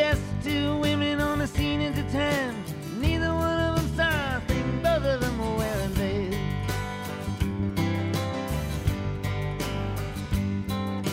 [0.00, 2.54] Just two women on the scene at the time.
[2.98, 6.34] Neither one of them saw a thing, both of them were wearing veils.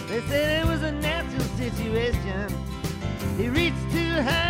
[0.09, 2.47] They said it was a natural situation.
[3.37, 4.46] He reached too high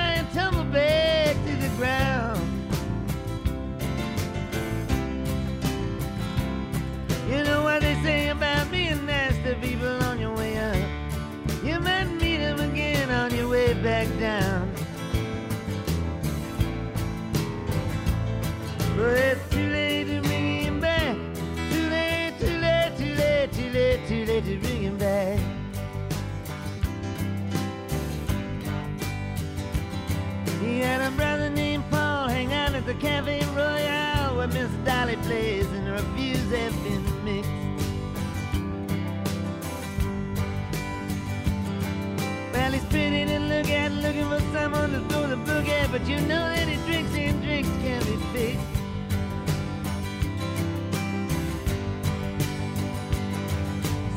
[44.17, 47.41] looking for someone to throw the book at, but you know that he drinks and
[47.43, 48.65] drinks can be fixed.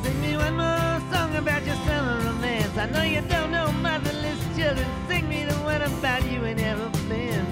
[0.02, 2.76] Sing me one more song about your summer romance.
[2.78, 4.86] I know you don't know motherless children.
[5.08, 7.46] Sing me the one about you and aeroplane.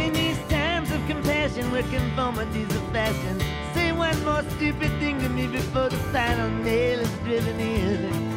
[0.00, 3.40] In these times of compassion where conformities are fashion,
[3.74, 8.27] say one more stupid thing to me before the final nail is driven in.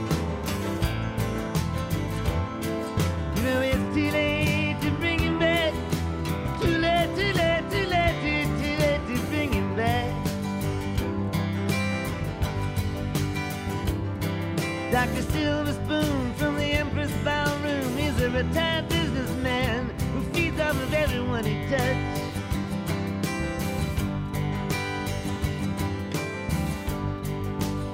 [21.79, 22.21] He.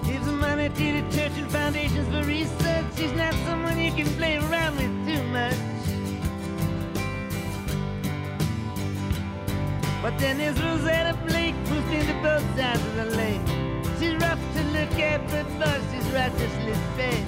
[0.05, 2.85] Gives money to the church and foundations for research.
[2.95, 5.55] She's not someone you can play around with too much.
[10.01, 13.41] But then there's Rosetta Blake, who's been to both sides of the lake.
[13.99, 17.25] She's rough to look at, but boy, she's righteously fair.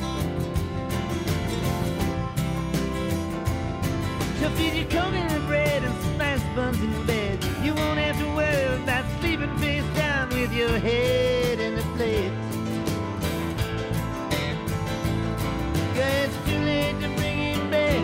[4.40, 6.09] She'll feed you coconut bread and
[6.56, 7.44] buns in bed.
[7.64, 12.32] You won't have to worry about sleeping face down with your head in the plate.
[15.96, 18.02] Yeah, it's too late to bring him back.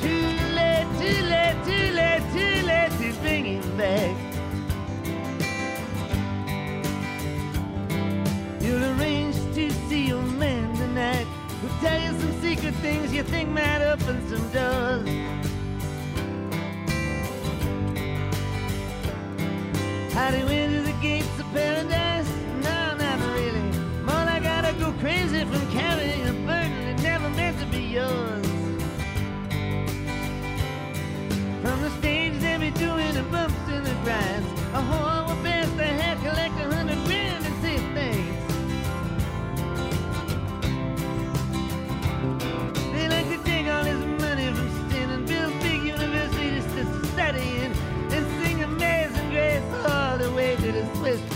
[0.00, 0.26] Too
[0.58, 4.14] late, too late, too late, too late to bring him back.
[8.62, 11.26] You'll arrange to see your man tonight.
[11.60, 15.08] He'll tell you some secret things you think might open some doors.
[20.14, 22.28] How do you enter the gates of paradise?
[22.62, 23.60] No, not really.
[24.04, 28.46] More I gotta go crazy from carrying a burden that never meant to be yours.
[31.62, 34.48] From the stage they be doing the bumps and the grinds.
[34.74, 35.23] A whore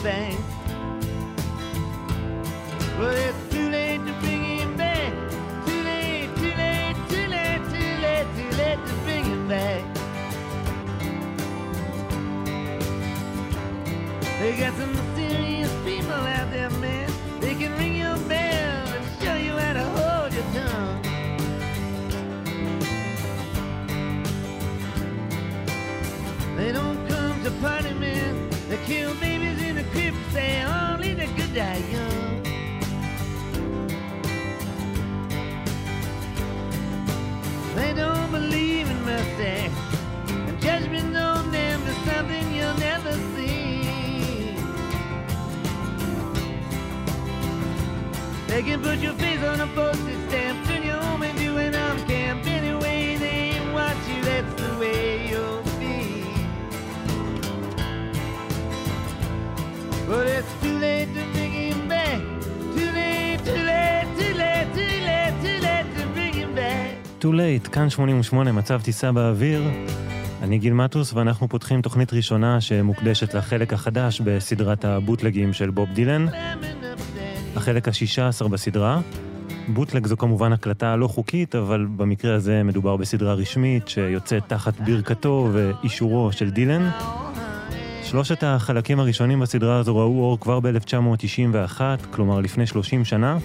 [0.02, 0.37] the
[37.74, 39.68] They don't believe in mercy.
[40.28, 44.54] And judgment on them is something you'll never see.
[48.46, 50.17] They can put your face on a postage
[67.20, 69.62] Too late, כאן 88, מצב טיסה באוויר.
[70.42, 76.26] אני גיל מטוס, ואנחנו פותחים תוכנית ראשונה שמוקדשת לחלק החדש בסדרת הבוטלגים של בוב דילן.
[77.56, 79.00] החלק השישה עשר בסדרה.
[79.68, 85.48] בוטלג זו כמובן הקלטה לא חוקית, אבל במקרה הזה מדובר בסדרה רשמית שיוצאת תחת ברכתו
[85.52, 86.90] ואישורו של דילן.
[88.02, 91.80] שלושת החלקים הראשונים בסדרה הזו ראו אור כבר ב-1991,
[92.10, 93.38] כלומר לפני 30 שנה.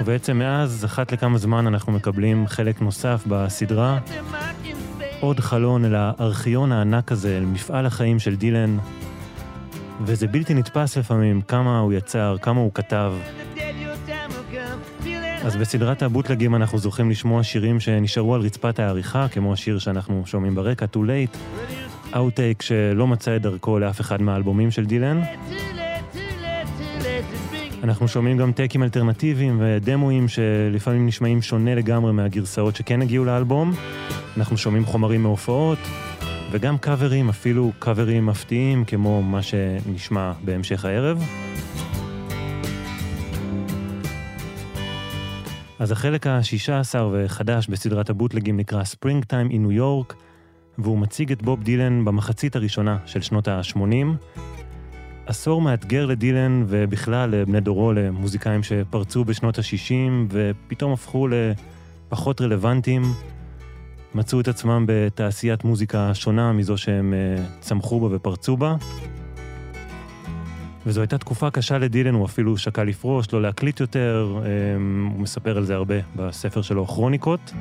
[0.00, 3.98] ובעצם מאז, אחת לכמה זמן אנחנו מקבלים חלק נוסף בסדרה,
[5.20, 8.78] עוד חלון אל הארכיון הענק הזה, אל מפעל החיים של דילן,
[10.00, 13.12] וזה בלתי נתפס לפעמים כמה הוא יצר, כמה הוא כתב.
[15.44, 20.54] אז בסדרת הבוטלגים אנחנו זוכים לשמוע שירים שנשארו על רצפת העריכה, כמו השיר שאנחנו שומעים
[20.54, 21.38] ברקע, Too Late,
[22.16, 25.20] אאוטטייק שלא מצא את דרכו לאף אחד מהאלבומים של דילן.
[27.84, 33.72] אנחנו שומעים גם טייקים אלטרנטיביים ודמואים שלפעמים נשמעים שונה לגמרי מהגרסאות שכן הגיעו לאלבום.
[34.36, 35.78] אנחנו שומעים חומרים מהופעות,
[36.50, 41.24] וגם קאברים, אפילו קאברים מפתיעים, כמו מה שנשמע בהמשך הערב.
[45.78, 50.14] אז החלק השישה עשר וחדש בסדרת הבוטלגים נקרא ספרינג טיים אין ניו יורק,
[50.78, 54.34] והוא מציג את בוב דילן במחצית הראשונה של שנות ה-80.
[55.26, 59.92] עשור מאתגר לדילן ובכלל לבני דורו, למוזיקאים שפרצו בשנות ה-60
[60.30, 61.28] ופתאום הפכו
[62.10, 63.02] לפחות רלוונטיים,
[64.14, 68.76] מצאו את עצמם בתעשיית מוזיקה שונה מזו שהם uh, צמחו בה ופרצו בה.
[70.86, 75.56] וזו הייתה תקופה קשה לדילן, הוא אפילו שקל לפרוש, לא להקליט יותר, um, הוא מספר
[75.56, 77.52] על זה הרבה בספר שלו, כרוניקות.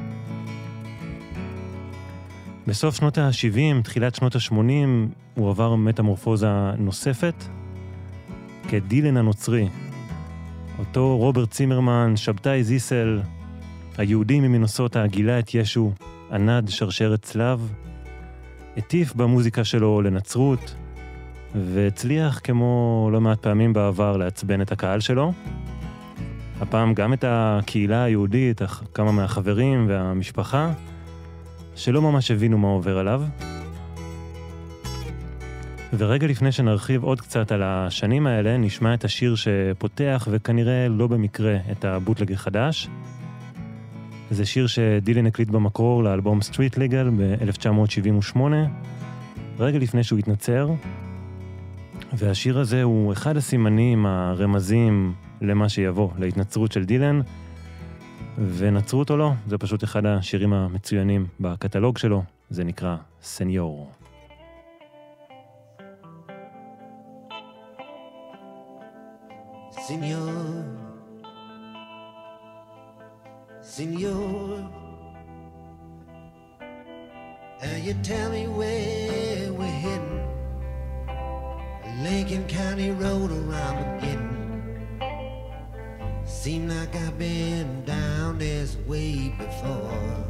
[2.67, 4.55] בסוף שנות ה-70, תחילת שנות ה-80,
[5.35, 7.43] הוא עבר מטמורפוזה נוספת
[8.69, 9.67] כדילן הנוצרי.
[10.79, 13.21] אותו רוברט צימרמן, שבתאי זיסל,
[13.97, 15.91] היהודי ממינוסוטה, גילה את ישו,
[16.31, 17.73] ענד שרשרת צלב,
[18.77, 20.75] הטיף במוזיקה שלו לנצרות,
[21.55, 25.33] והצליח כמו לא מעט פעמים בעבר לעצבן את הקהל שלו.
[26.61, 28.61] הפעם גם את הקהילה היהודית,
[28.93, 30.71] כמה מהחברים והמשפחה,
[31.75, 33.23] שלא ממש הבינו מה עובר עליו.
[35.97, 41.57] ורגע לפני שנרחיב עוד קצת על השנים האלה, נשמע את השיר שפותח, וכנראה לא במקרה,
[41.71, 42.89] את הבוטלג החדש.
[44.31, 48.37] זה שיר שדילן הקליט במקור לאלבום סטריט ליגל ב-1978,
[49.59, 50.69] רגע לפני שהוא התנצר.
[52.13, 57.21] והשיר הזה הוא אחד הסימנים, הרמזים למה שיבוא, להתנצרות של דילן.
[58.37, 63.91] ונצרות או לא, זה פשוט אחד השירים המצוינים בקטלוג שלו, זה נקרא סניור.
[69.75, 70.13] Uh.
[82.03, 84.42] Lincoln County Road around again.
[86.41, 90.25] Seem like I've been down this way before.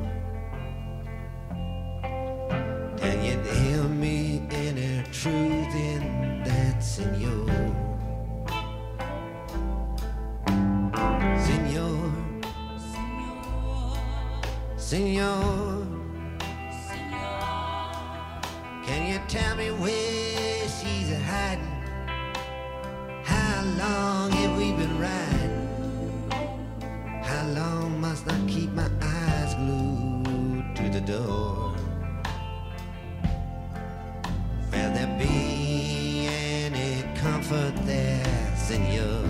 [2.98, 7.48] Can you tell me any truth in that, senor?
[11.40, 12.12] Senor,
[14.78, 15.88] senor,
[18.86, 21.66] can you tell me where she's hiding?
[23.24, 25.43] How long have we been riding?
[27.34, 31.74] How long must I keep my eyes glued to the door?
[34.72, 39.26] Will there be any comfort there, senor?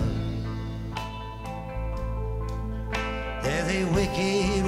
[3.42, 4.64] There's a wicked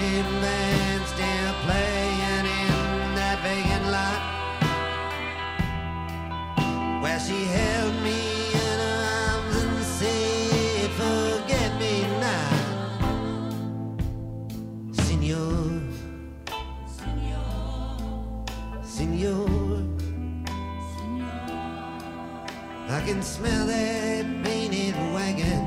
[0.00, 4.22] marching still playing in that vacant lot
[7.02, 8.20] where she held me
[8.52, 12.52] in her arms and said, Forget me not,
[14.92, 15.80] Senor,
[16.96, 18.44] Senor.
[18.82, 19.50] Senor.
[22.88, 25.64] I can smell that painted wagon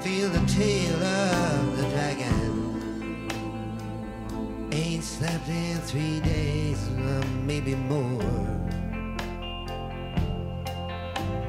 [0.00, 1.63] feel the tail of
[5.18, 6.90] slept in three days,
[7.46, 8.20] maybe more.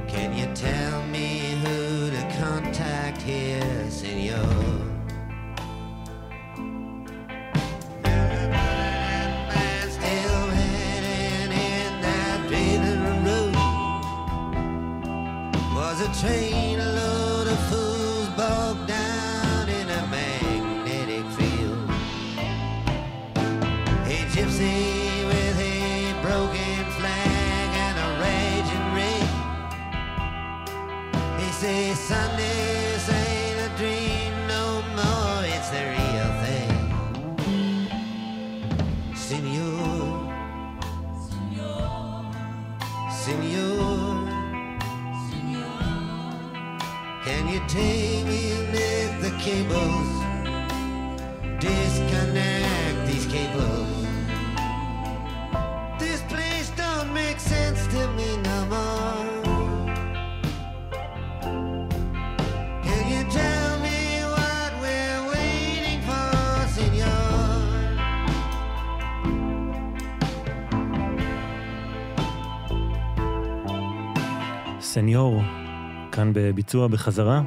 [0.07, 1.14] Can you tell me
[76.25, 77.41] כאן בביצוע בחזרה.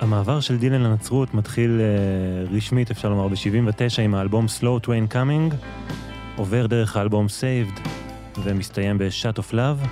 [0.00, 5.54] המעבר של דילן לנצרות מתחיל אה, רשמית, אפשר לומר, ב-79 עם האלבום Slow Train Coming,
[6.36, 7.80] עובר דרך האלבום Saved
[8.44, 9.88] ומסתיים ב-Shut of Love.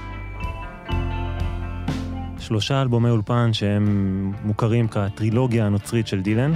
[2.38, 6.52] שלושה אלבומי אולפן שהם מוכרים כטרילוגיה הנוצרית של דילן.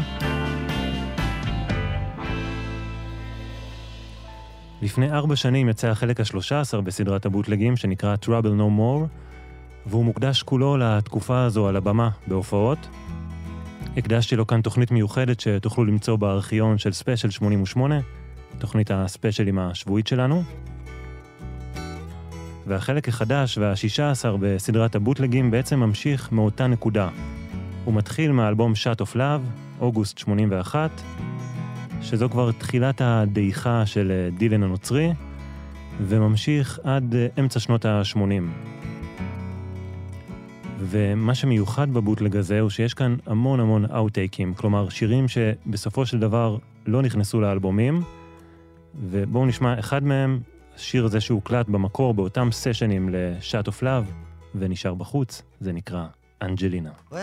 [4.83, 9.30] לפני ארבע שנים יצא החלק השלושה עשר בסדרת הבוטלגים שנקרא Trouble No More,
[9.87, 12.89] והוא מוקדש כולו לתקופה הזו על הבמה בהופעות.
[13.97, 18.01] הקדשתי לו כאן תוכנית מיוחדת שתוכלו למצוא בארכיון של ספיישל 88,
[18.59, 20.43] תוכנית הספיישלים השבועית שלנו.
[22.67, 27.09] והחלק החדש והשישה עשר בסדרת הבוטלגים בעצם ממשיך מאותה נקודה.
[27.85, 30.91] הוא מתחיל מהאלבום Shut of Love, אוגוסט 81,
[32.03, 35.13] שזו כבר תחילת הדעיכה של דילן הנוצרי,
[36.01, 38.19] וממשיך עד אה, אמצע שנות ה-80.
[40.81, 46.57] ומה שמיוחד בבוטלג הזה הוא שיש כאן המון המון אאוטטייקים, כלומר שירים שבסופו של דבר
[46.87, 48.03] לא נכנסו לאלבומים,
[48.95, 50.41] ובואו נשמע אחד מהם,
[50.75, 54.13] השיר הזה שהוקלט במקור באותם סשנים ל-Shut of Love,
[54.55, 56.07] ונשאר בחוץ, זה נקרא
[56.43, 56.91] אנג'לינה.
[57.11, 57.15] Well.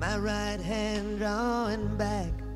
[0.00, 2.49] My right hand drawing back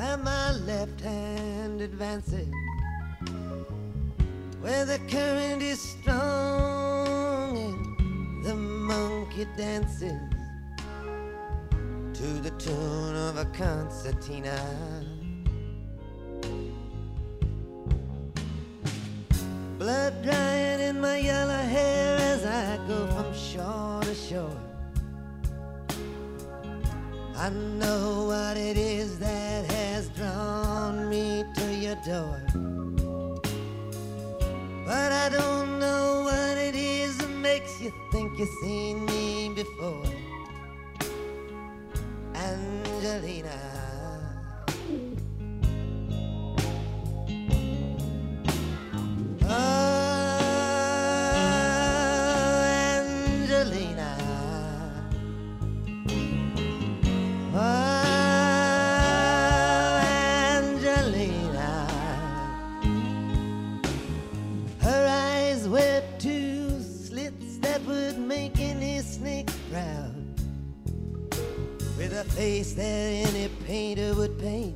[0.00, 2.48] while my left hand advances.
[4.62, 10.20] Where the current is strong and the monkey dances
[12.18, 14.58] to the tune of a concertina.
[19.78, 24.69] Blood drying in my yellow hair as I go from shore to shore.
[27.36, 32.42] I know what it is that has drawn me to your door.
[34.84, 40.04] But I don't know what it is that makes you think you've seen me before.
[42.34, 43.89] Angelina.
[72.40, 72.82] Face that
[73.28, 74.74] any painter would paint.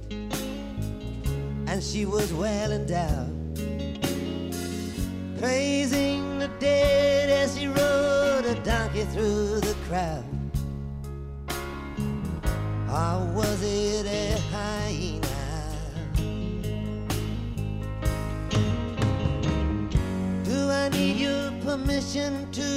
[1.67, 3.33] And she was well endowed
[5.39, 10.25] praising the dead as she rode a donkey through the crowd.
[13.01, 15.41] Or was it a hyena?
[20.45, 22.69] Do I need your permission to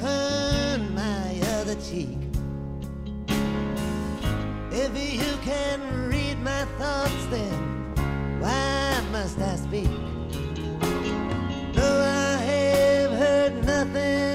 [0.00, 2.21] turn my other cheek?
[4.94, 7.94] If you can read my thoughts, then
[8.40, 9.88] why must I speak?
[11.74, 14.31] No, I have heard nothing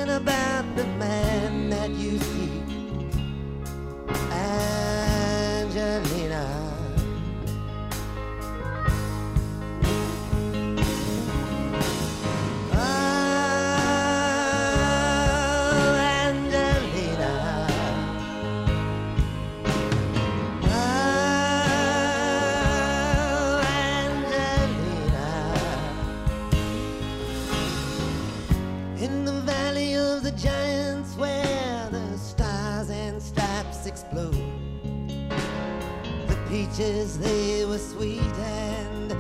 [36.78, 39.12] peaches, they were sweet and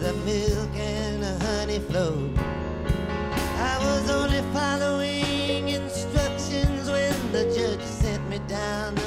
[0.00, 2.38] the milk and the honey flowed.
[2.38, 9.05] I was only following instructions when the judge sent me down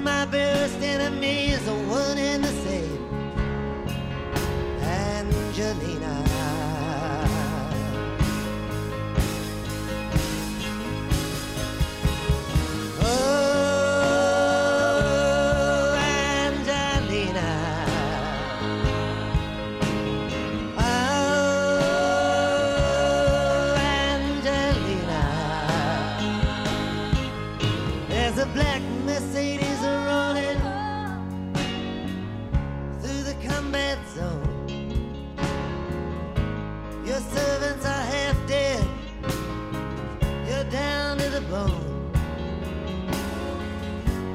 [0.00, 0.81] my best
[37.12, 38.82] Your servants are half dead.
[40.48, 42.10] You're down to the bone.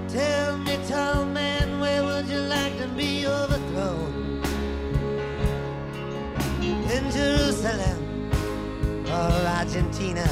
[0.08, 4.44] Tell me, tall man, where would you like to be overthrown?
[6.62, 8.30] In Jerusalem
[9.08, 10.28] or Argentina?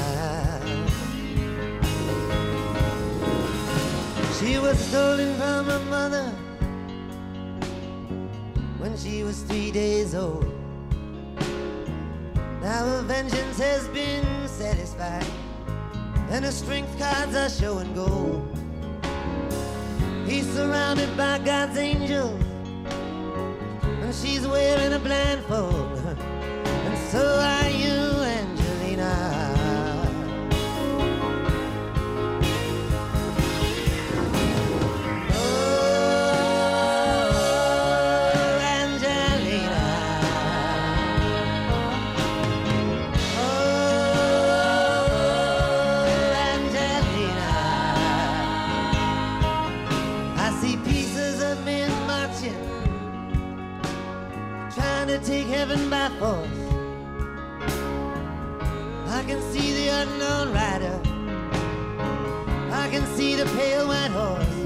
[4.37, 6.29] She was stolen from her mother
[8.77, 10.54] when she was three days old.
[12.65, 15.27] Now her vengeance has been satisfied,
[16.31, 18.41] and her strength cards are showing gold.
[20.25, 22.43] He's surrounded by God's angels,
[24.01, 26.17] and she's wearing a blindfold.
[26.87, 28.14] And so are you,
[55.67, 56.47] by force.
[59.07, 61.01] I can see the unknown rider.
[62.71, 64.57] I can see the pale white horse.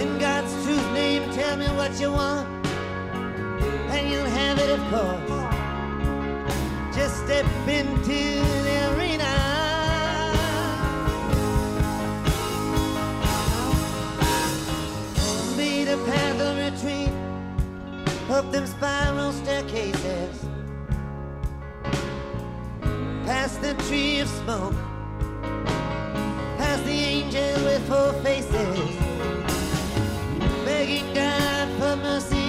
[0.00, 2.48] In God's truth name, tell me what you want,
[3.90, 5.28] and you'll have it, of course.
[6.96, 8.61] Just step into
[18.52, 20.44] them spiral staircases,
[23.24, 24.74] past the tree of smoke,
[26.58, 28.78] past the angel with four faces,
[30.66, 32.41] begging God for mercy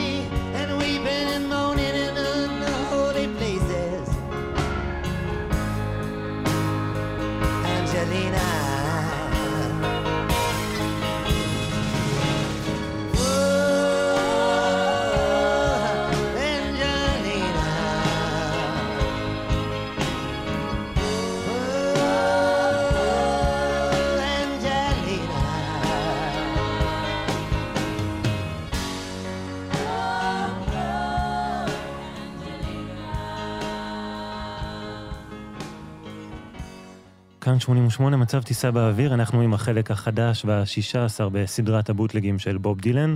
[37.43, 42.82] כאן 88 מצב טיסה באוויר, אנחנו עם החלק החדש והשישה עשר בסדרת הבוטלגים של בוב
[42.82, 43.15] דילן.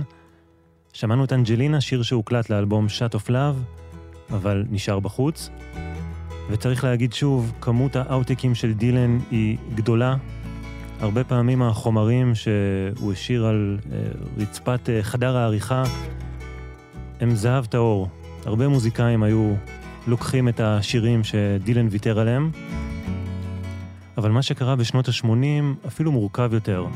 [0.92, 3.80] שמענו את אנג'לינה, שיר שהוקלט לאלבום Shut of Love,
[4.32, 5.50] אבל נשאר בחוץ.
[6.50, 10.16] וצריך להגיד שוב, כמות האאוטקים של דילן היא גדולה.
[11.00, 13.98] הרבה פעמים החומרים שהוא השאיר על אה,
[14.36, 15.82] רצפת אה, חדר העריכה
[17.20, 18.08] הם זהב טהור.
[18.44, 19.54] הרבה מוזיקאים היו
[20.06, 22.50] לוקחים את השירים שדילן ויתר עליהם.
[24.18, 26.86] אבל מה שקרה בשנות ה-80 אפילו מורכב יותר.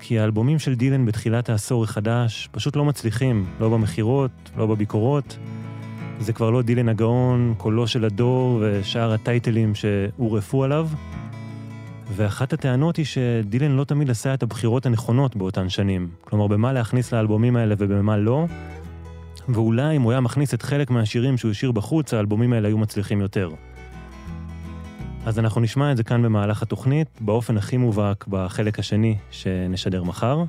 [0.00, 5.38] כי האלבומים של דילן בתחילת העשור החדש פשוט לא מצליחים, לא במכירות, לא בביקורות.
[6.20, 10.88] זה כבר לא דילן הגאון, קולו של הדור ושאר הטייטלים שהורעפו עליו.
[12.12, 16.08] ואחת הטענות היא שדילן לא תמיד עשה את הבחירות הנכונות באותן שנים.
[16.20, 18.46] כלומר, במה להכניס לאלבומים האלה ובמה לא.
[19.48, 23.20] ואולי אם הוא היה מכניס את חלק מהשירים שהוא השאיר בחוץ, האלבומים האלה היו מצליחים
[23.20, 23.50] יותר.
[25.28, 30.44] אז אנחנו נשמע את זה כאן במהלך התוכנית, באופן הכי מובהק בחלק השני שנשדר מחר.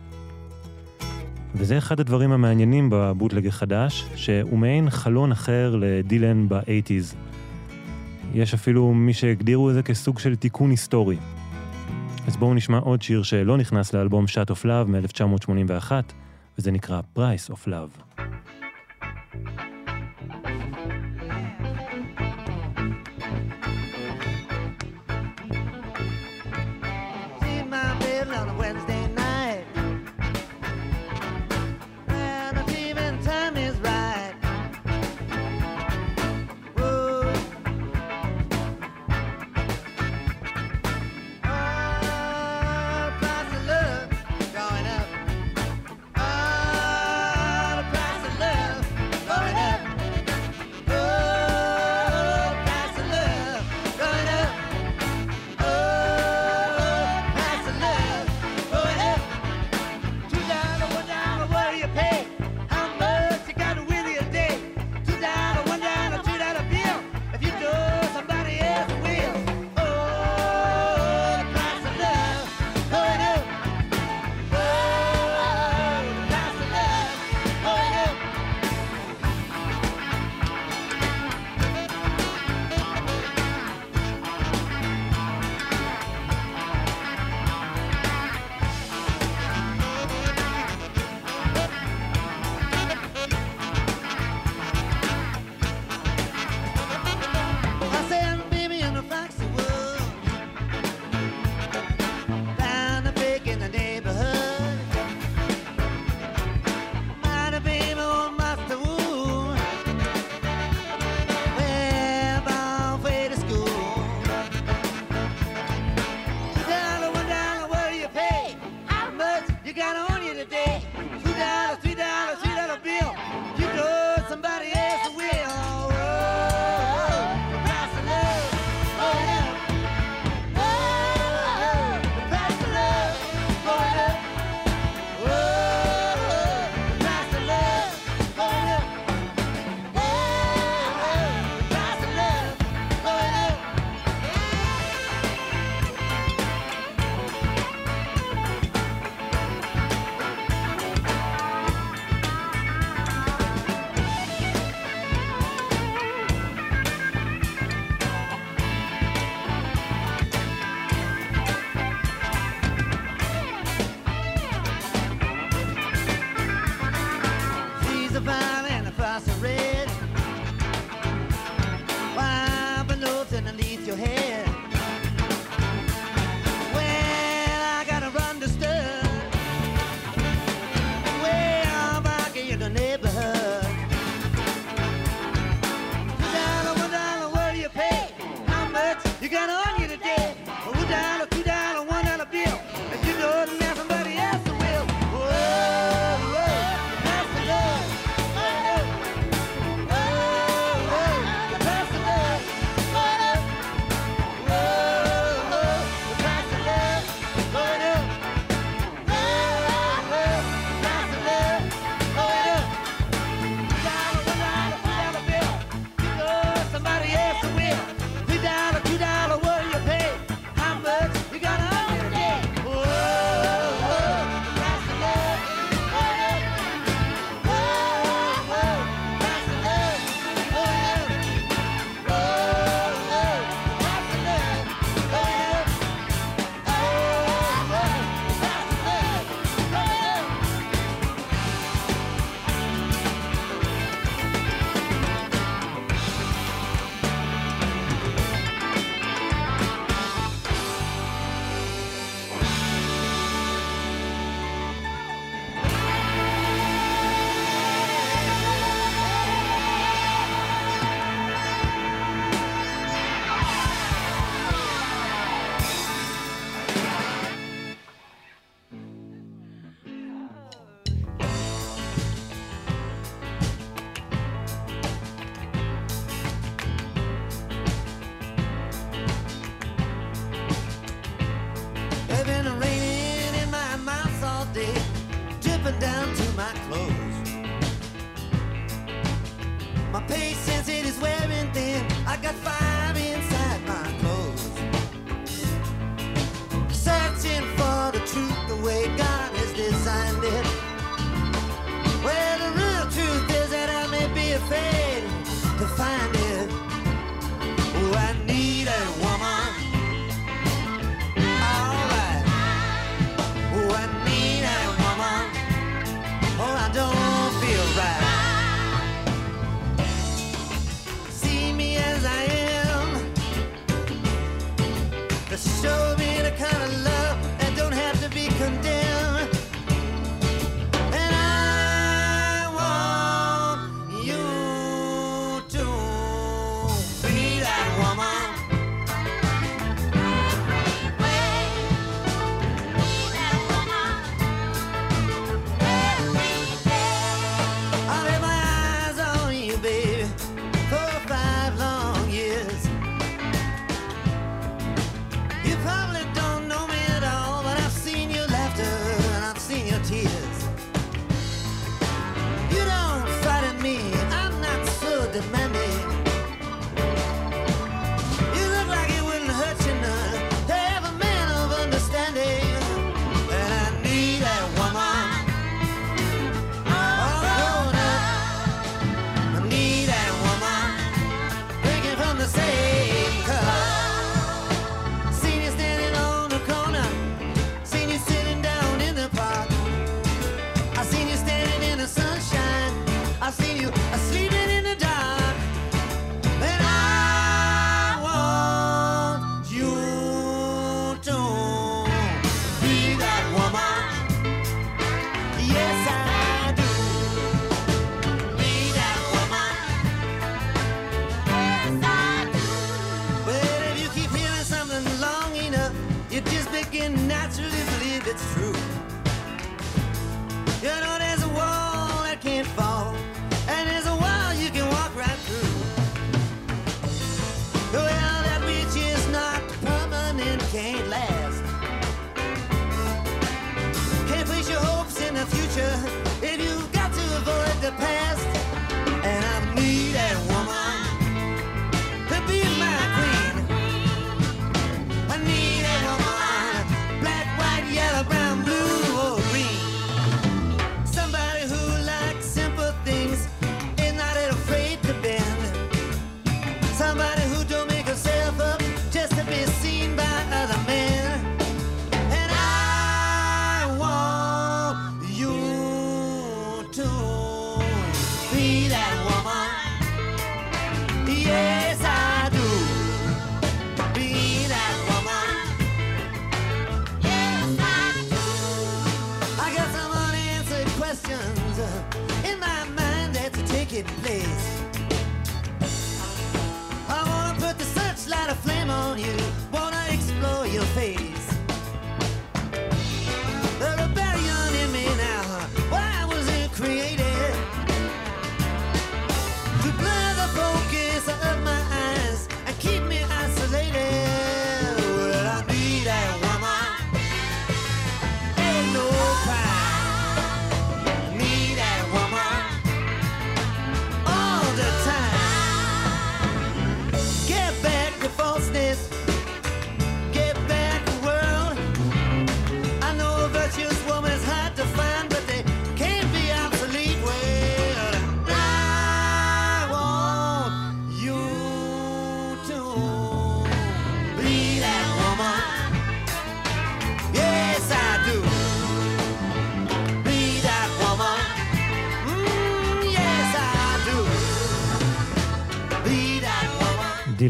[1.56, 7.16] וזה אחד הדברים המעניינים בבוטלג החדש, שהוא מעין חלון אחר לדילן ב-80's.
[8.34, 11.18] יש אפילו מי שהגדירו את זה כסוג של תיקון היסטורי.
[12.28, 15.92] אז בואו נשמע עוד שיר שלא נכנס לאלבום Shot of Love מ-1981,
[16.58, 18.22] וזה נקרא Price of Love.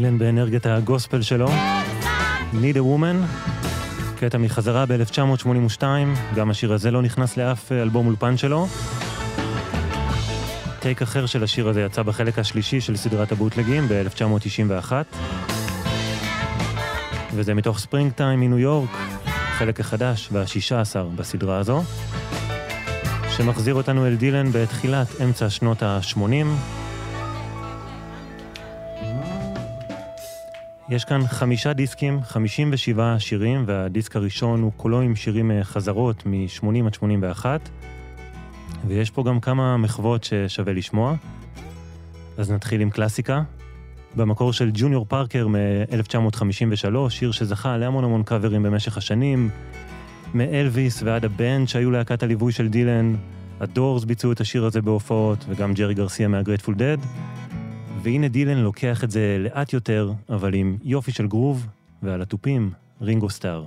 [0.00, 1.48] דילן באנרגיית הגוספל שלו.
[2.52, 3.26] Need a Woman,
[4.18, 5.82] קטע מחזרה ב-1982,
[6.34, 8.66] גם השיר הזה לא נכנס לאף אלבום אולפן שלו.
[10.80, 14.92] טייק אחר של השיר הזה יצא בחלק השלישי של סדרת הבוטלגים ב-1991,
[17.34, 18.90] וזה מתוך ספרינג טיים מניו יורק,
[19.26, 21.82] החלק החדש והשישה עשר בסדרה הזו,
[23.36, 26.46] שמחזיר אותנו אל דילן בתחילת אמצע שנות ה-80.
[30.90, 36.86] יש כאן חמישה דיסקים, 57 שירים, והדיסק הראשון הוא כולו עם שירים אה, חזרות מ-80
[36.86, 37.68] עד 81,
[38.86, 41.14] ויש פה גם כמה מחוות ששווה לשמוע.
[42.38, 43.42] אז נתחיל עם קלאסיקה.
[44.16, 49.50] במקור של ג'וניור פארקר מ-1953, שיר שזכה להמון המון קאברים במשך השנים,
[50.34, 53.14] מאלוויס ועד הבנד שהיו להקת הליווי של דילן,
[53.60, 56.98] הדורס ביצעו את השיר הזה בהופעות, וגם ג'רי גרסיה מהגרייטפול דד.
[58.02, 61.66] והנה דילן לוקח את זה לאט יותר, אבל עם יופי של גרוב,
[62.02, 63.64] ועל התופים, רינגו סטאר.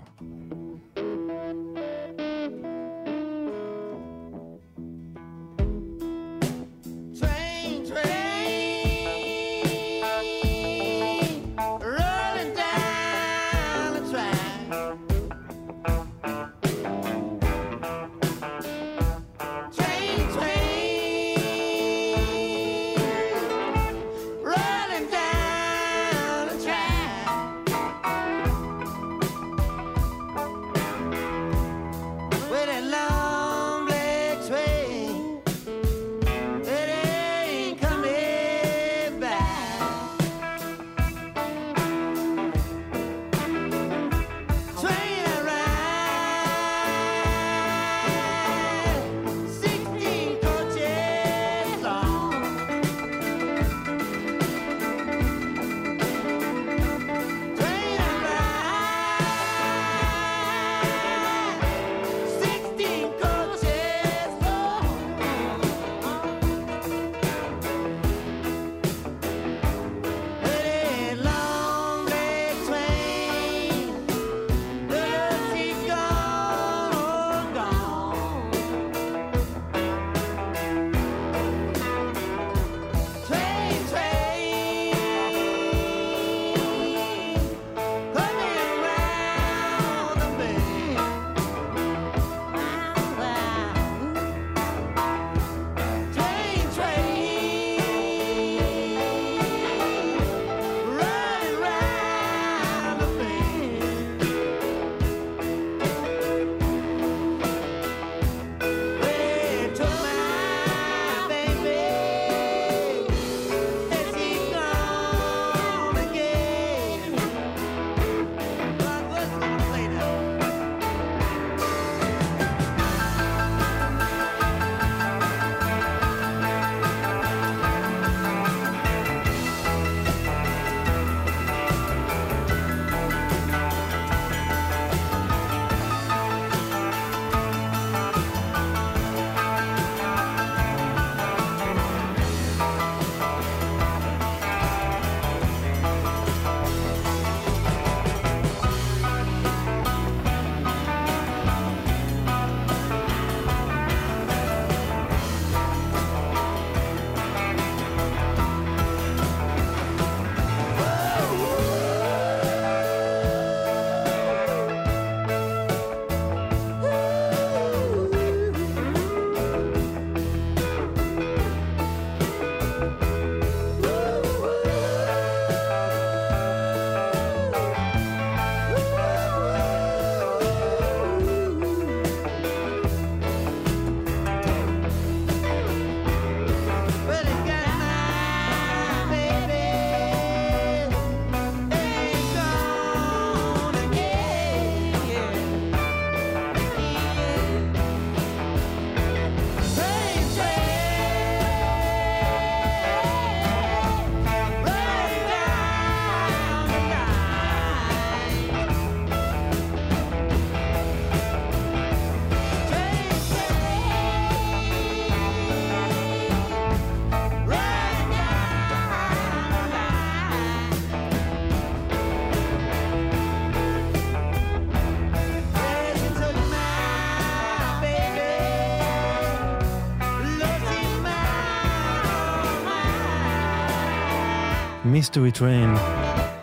[234.93, 235.75] מיסטרי טריין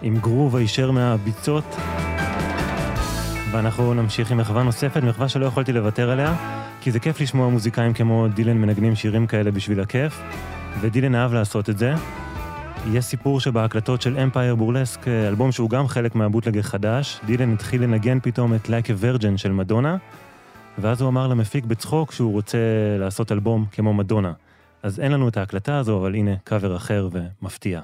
[0.03, 1.65] עם גרוב הישר מהביצות.
[3.53, 6.35] ואנחנו נמשיך עם מחווה נוספת, מחווה שלא יכולתי לוותר עליה,
[6.81, 10.23] כי זה כיף לשמוע מוזיקאים כמו דילן מנגנים שירים כאלה בשביל הכיף,
[10.81, 11.95] ודילן אהב לעשות את זה.
[12.93, 18.21] יש סיפור שבהקלטות של אמפייר בורלסק, אלבום שהוא גם חלק מהבוטלג החדש, דילן התחיל לנגן
[18.21, 19.97] פתאום את Like a Virgin של מדונה,
[20.79, 22.59] ואז הוא אמר למפיק בצחוק שהוא רוצה
[22.99, 24.33] לעשות אלבום כמו מדונה.
[24.83, 27.81] אז אין לנו את ההקלטה הזו, אבל הנה קאבר אחר ומפתיע.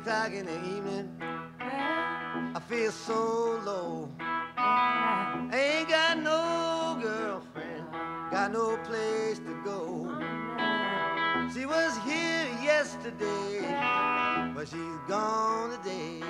[0.00, 1.10] O'clock in the evening,
[1.60, 4.08] I feel so low.
[4.18, 7.84] I Ain't got no girlfriend,
[8.30, 10.08] got no place to go.
[11.52, 13.60] She was here yesterday,
[14.54, 16.22] but she's gone today.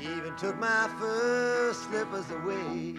[0.00, 2.96] Even took my first slippers away.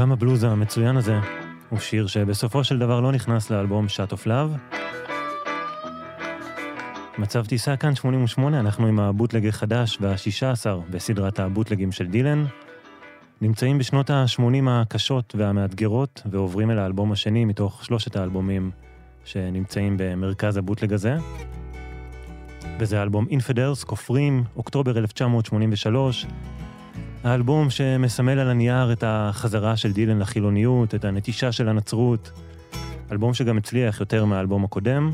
[0.00, 1.18] גם הבלוז המצוין הזה
[1.68, 4.76] הוא שיר שבסופו של דבר לא נכנס לאלבום Shot of Love.
[7.18, 12.44] מצב טיסה כאן 88, אנחנו עם הבוטלג החדש וה-16 בסדרת הבוטלגים של דילן.
[13.40, 18.70] נמצאים בשנות ה-80 הקשות והמאתגרות ועוברים אל האלבום השני מתוך שלושת האלבומים
[19.24, 21.16] שנמצאים במרכז הבוטלג הזה.
[22.78, 26.26] וזה האלבום אינפדרס, כופרים, אוקטובר 1983.
[27.24, 32.30] האלבום שמסמל על הנייר את החזרה של דילן לחילוניות, את הנטישה של הנצרות.
[33.12, 35.12] אלבום שגם הצליח יותר מהאלבום הקודם.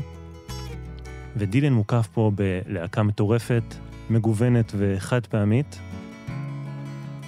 [1.35, 3.75] ודילן מוקף פה בלהקה מטורפת,
[4.09, 5.79] מגוונת וחד פעמית.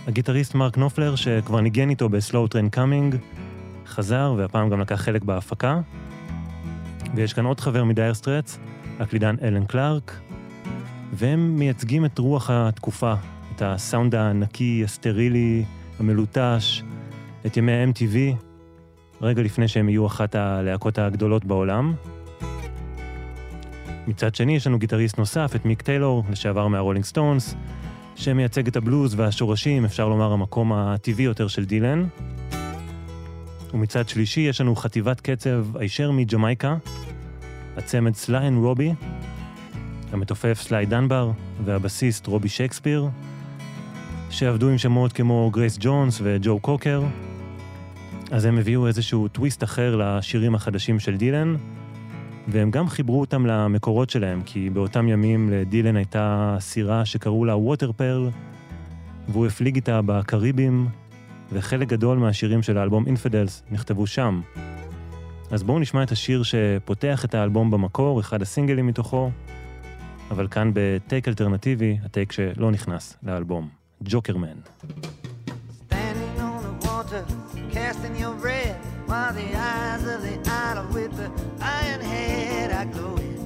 [0.08, 3.16] הגיטריסט מרק נופלר, שכבר ניגן איתו בסלואו טרן קאמינג,
[3.88, 5.80] חזר והפעם גם לקח חלק בהפקה.
[7.16, 8.60] ויש כאן עוד חבר מדייר סטרץ,
[9.00, 10.20] הקלידן אלן קלארק,
[11.14, 13.14] והם מייצגים את רוח התקופה,
[13.60, 15.64] את הסאונד הנקי, הסטרילי,
[16.00, 16.84] המלוטש,
[17.46, 18.36] את ימי ה-MTV,
[19.22, 21.94] רגע לפני שהם יהיו אחת הלהקות הגדולות בעולם.
[24.08, 27.56] מצד שני, יש לנו גיטריסט נוסף, את מיק טיילור, לשעבר מהרולינג סטונס,
[28.16, 32.08] שמייצג את הבלוז והשורשים, אפשר לומר המקום הטבעי יותר של דילן.
[33.74, 36.78] ומצד שלישי, יש לנו חטיבת קצב הישר מג'מייקה,
[37.78, 38.94] הצמד סליין רובי,
[40.12, 41.32] המתופף סליי דנבר
[41.66, 43.10] והבסיסט רובי שייקספיר,
[44.30, 47.04] שעבדו עם שמות כמו גרייס ג'ונס וג'ו קוקר.
[48.32, 51.56] אז הם הביאו איזשהו טוויסט אחר לשירים החדשים של דילן,
[52.48, 57.92] והם גם חיברו אותם למקורות שלהם, כי באותם ימים לדילן הייתה סירה שקראו לה ווטר
[57.92, 58.30] פרל,
[59.28, 60.88] והוא הפליג איתה בקריבים,
[61.52, 64.42] וחלק גדול מהשירים של האלבום אינפדלס נכתבו שם.
[65.52, 69.32] אז בואו נשמע את השיר שפותח את האלבום במקור, אחד הסינגלים מתוכו,
[70.32, 73.79] אבל כאן בטייק אלטרנטיבי, הטייק שלא נכנס לאלבום,
[74.11, 74.59] ג'וקרמן.
[75.87, 77.23] Standing on the water,
[77.77, 78.77] casting your red,
[79.09, 81.29] while the eyes of the idol with the
[81.61, 83.41] iron head are glowing.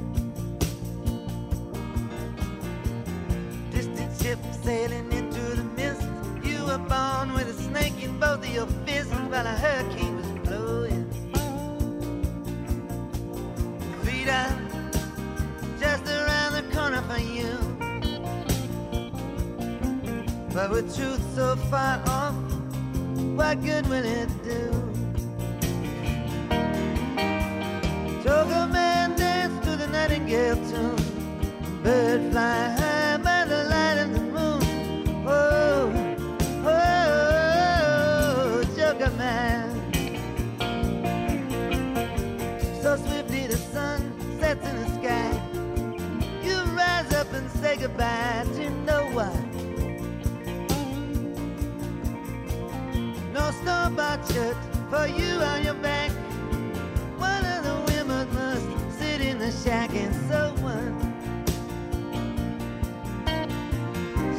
[3.74, 6.05] Distant ship sailing into the mist.
[6.49, 10.11] You were born with a snake in both of your fists while a hurricane
[20.72, 22.34] With truth so far off,
[23.36, 24.72] what good will it do?
[28.24, 35.28] Jokerman dance to the nightingale tune, bird fly high by the light of the moon.
[35.28, 35.91] Oh,
[36.66, 37.03] oh.
[42.82, 43.99] So swiftly the sun
[44.39, 45.32] sets in the sky.
[46.43, 48.45] You rise up and say goodbye
[53.66, 54.57] No store-bought shirt
[54.89, 56.11] for you on your back.
[57.18, 60.99] One of the women must sit in the shack and someone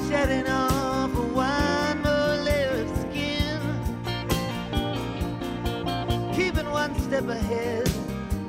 [0.08, 3.60] shedding off one more layer of skin,
[6.34, 7.88] keeping one step ahead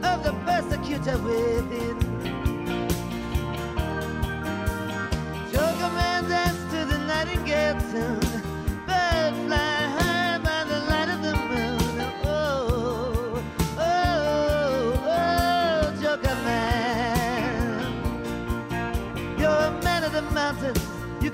[0.04, 2.00] of the persecutor within.
[5.54, 8.25] Joker man dance to the nightingale tune.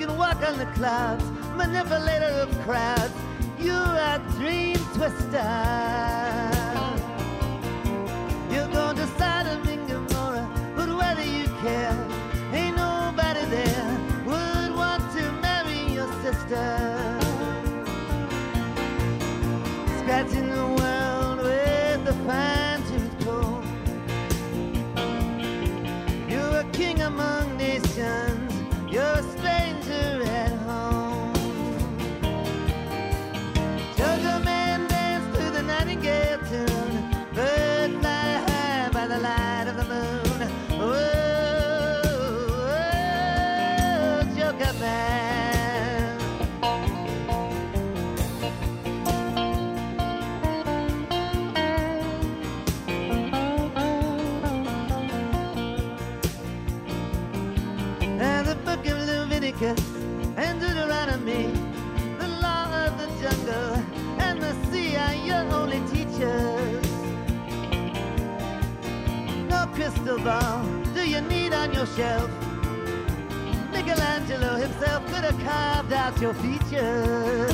[0.09, 1.23] Walk on the clouds,
[1.55, 3.13] manipulator of crowds.
[3.59, 5.51] You're a dream twister.
[8.51, 11.97] You're going to Sodom and Gomorrah, but whether you care,
[12.53, 16.80] ain't nobody there would want to marry your sister.
[66.23, 66.79] Only.
[69.47, 70.63] No crystal ball
[70.93, 72.29] do you need on your shelf.
[73.71, 77.51] Michelangelo himself could have carved out your features.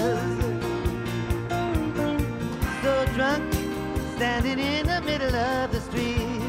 [2.84, 3.54] So drunk,
[4.16, 6.48] standing in the middle of the street.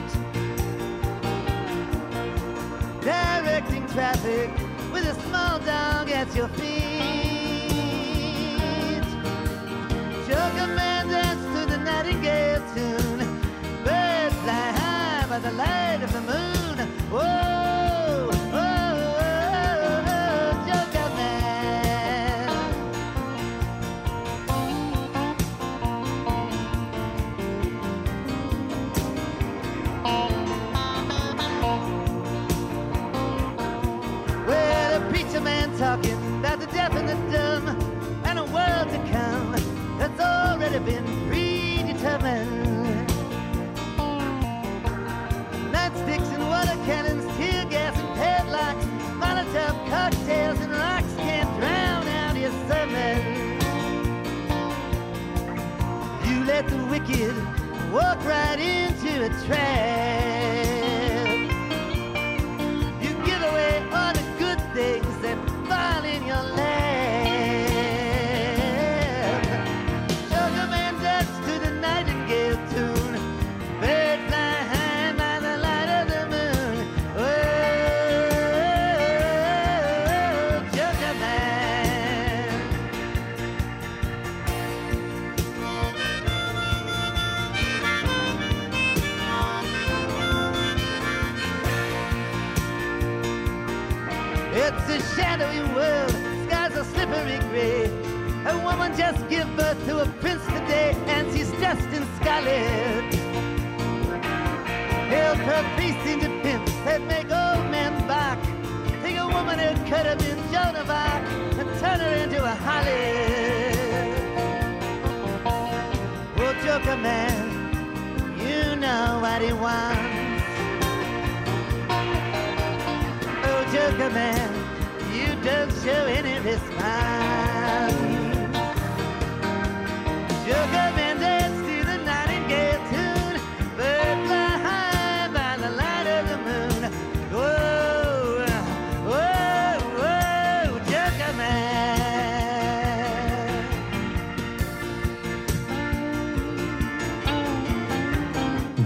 [3.09, 4.51] directing traffic
[4.93, 6.88] with a small dog at your feet.
[15.41, 16.89] By the light of the moon.
[17.11, 17.58] Whoa,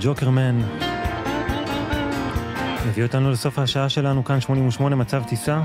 [0.05, 0.61] ג'וקרמן.
[2.87, 5.63] מביא אותנו לסוף השעה שלנו, כאן 88 מצב טיסה.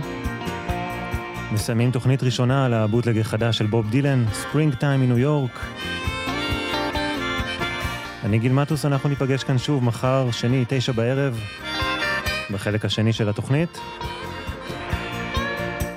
[1.51, 5.59] מסיימים תוכנית ראשונה על הבוטלג החדש של בוב דילן, ספרינג טיים מניו יורק.
[8.23, 11.39] אני גיל מטוס, אנחנו ניפגש כאן שוב מחר, שני, תשע בערב,
[12.51, 13.79] בחלק השני של התוכנית.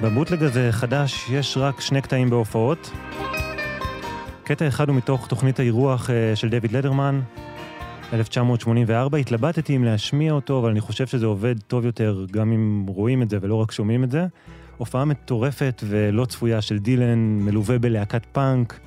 [0.02, 2.90] בבוטלג הזה חדש יש רק שני קטעים בהופעות.
[4.44, 7.20] קטע אחד הוא מתוך תוכנית האירוח אה, של דויד לדרמן,
[8.12, 13.22] 1984, התלבטתי אם להשמיע אותו, אבל אני חושב שזה עובד טוב יותר גם אם רואים
[13.22, 14.26] את זה ולא רק שומעים את זה.
[14.76, 18.80] הופעה מטורפת ולא צפויה של דילן, מלווה בלהקת פאנק.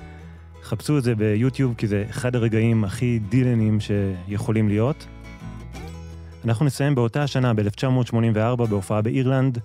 [0.62, 5.06] חפשו את זה ביוטיוב, כי זה אחד הרגעים הכי דילנים שיכולים להיות.
[6.44, 9.58] אנחנו נסיים באותה השנה, ב-1984, בהופעה באירלנד.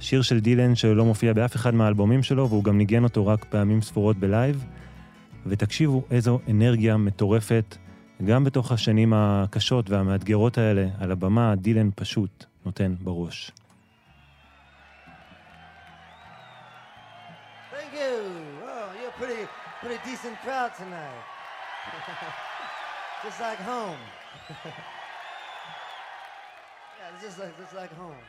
[0.00, 3.82] שיר של דילן שלא מופיע באף אחד מהאלבומים שלו, והוא גם ניגן אותו רק פעמים
[3.82, 4.64] ספורות בלייב.
[5.46, 7.76] ותקשיבו איזו אנרגיה מטורפת.
[8.26, 13.52] גם בתוך השנים הקשות והמאתגרות האלה, על הבמה דילן פשוט נותן בראש.
[19.20, 19.44] pretty
[19.82, 21.24] pretty decent crowd tonight.
[23.24, 24.02] just like home.
[26.98, 28.24] yeah, it's just like just like home.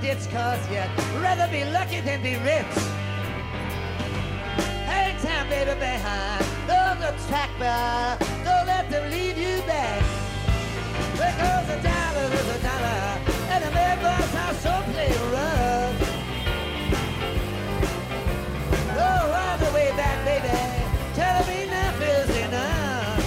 [0.00, 2.76] The ditch, cause you'd rather be lucky than be rich.
[4.86, 10.02] Hang time, baby, behind those the track bar, don't let them leave you back.
[11.12, 13.02] Because a dollar is a dollar,
[13.52, 15.98] and the man boss house so play rough.
[18.94, 20.48] Go all the way back, baby,
[21.14, 23.20] tell me enough is enough.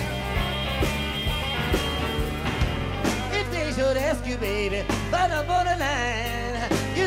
[3.34, 6.29] If they should ask you, baby, by the borderline,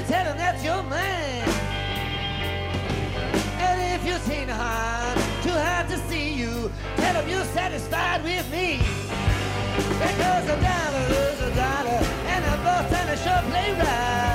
[0.03, 1.49] you tell them that's your man.
[3.59, 8.51] And if you seem hard, too hard to see you, tell them you're satisfied with
[8.51, 8.79] me.
[9.77, 12.01] Because a dollar is a dollar,
[12.33, 14.32] and a boss and a sure play right.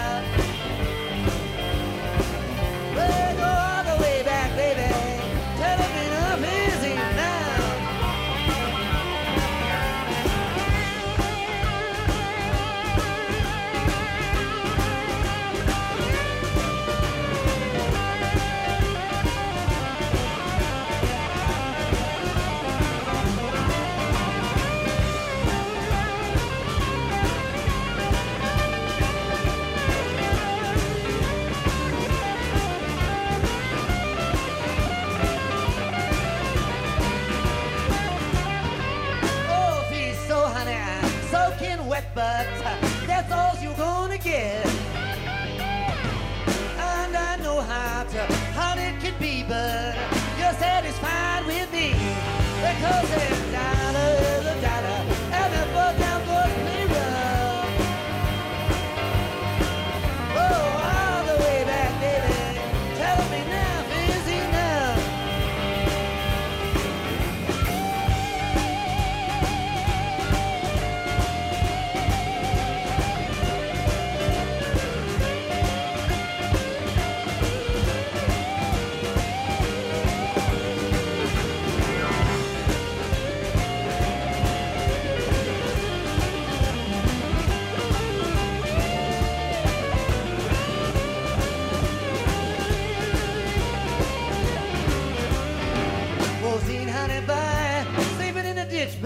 [44.28, 44.64] Gonna.
[46.80, 48.20] And I know how to
[48.58, 49.96] hard it could be, but
[50.38, 51.94] you're satisfied with me
[52.62, 54.97] because it's dollar dollar,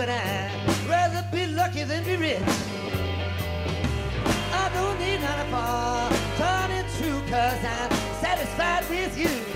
[0.01, 0.49] but I'd
[0.89, 2.41] rather be lucky than be rich.
[4.51, 9.50] I don't need honey for turning true, cause I'm satisfied with you.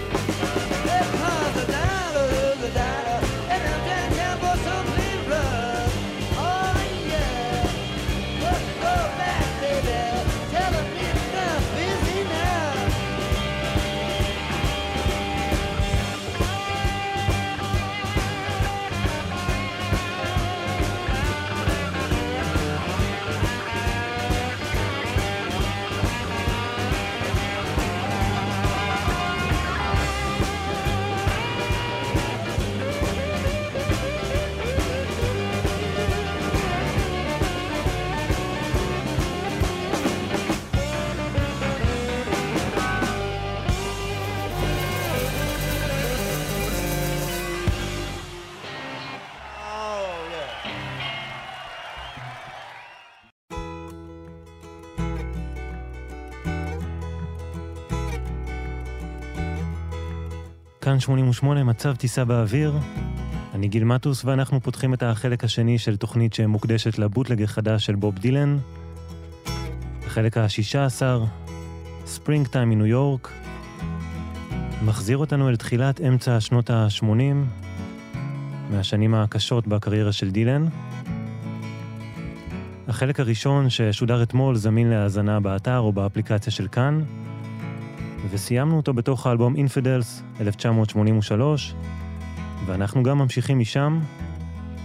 [60.96, 62.74] כאן 88, מצב טיסה באוויר.
[63.54, 68.20] אני גיל מטוס, ואנחנו פותחים את החלק השני של תוכנית שמוקדשת לבוטלג החדש של בוב
[68.20, 68.58] דילן.
[70.06, 71.02] החלק ה-16,
[72.06, 73.32] ספרינג טיים מניו יורק,
[74.86, 77.06] מחזיר אותנו אל תחילת אמצע שנות ה-80,
[78.70, 80.66] מהשנים הקשות בקריירה של דילן.
[82.88, 87.02] החלק הראשון ששודר אתמול זמין להאזנה באתר או באפליקציה של כאן,
[88.30, 91.76] וסיימנו אותו בתוך האלבום אינפידלס, 1983,
[92.66, 94.00] ואנחנו גם ממשיכים משם,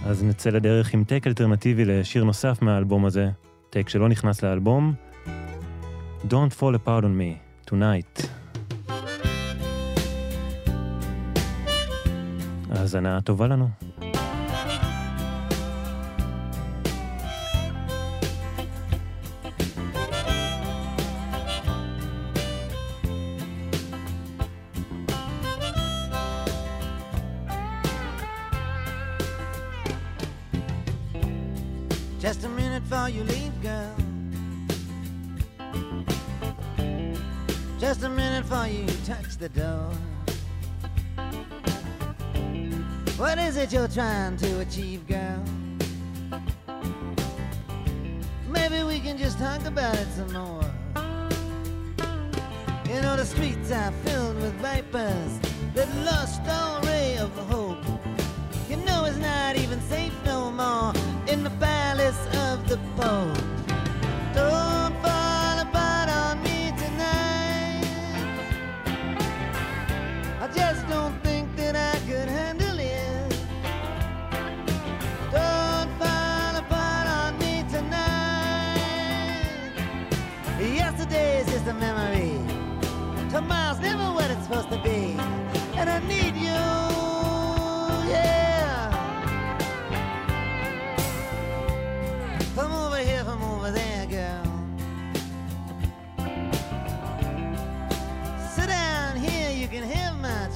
[0.05, 3.29] אז נצא לדרך עם טק אלטרנטיבי לשיר נוסף מהאלבום הזה,
[3.69, 4.93] טק שלא נכנס לאלבום,
[6.29, 8.27] Don't Fall Apart on Me, Tonight.
[12.69, 13.90] האזנה טובה לנו.
[43.93, 45.43] Trying to achieve, girl?
[48.47, 50.60] Maybe we can just talk about it some more.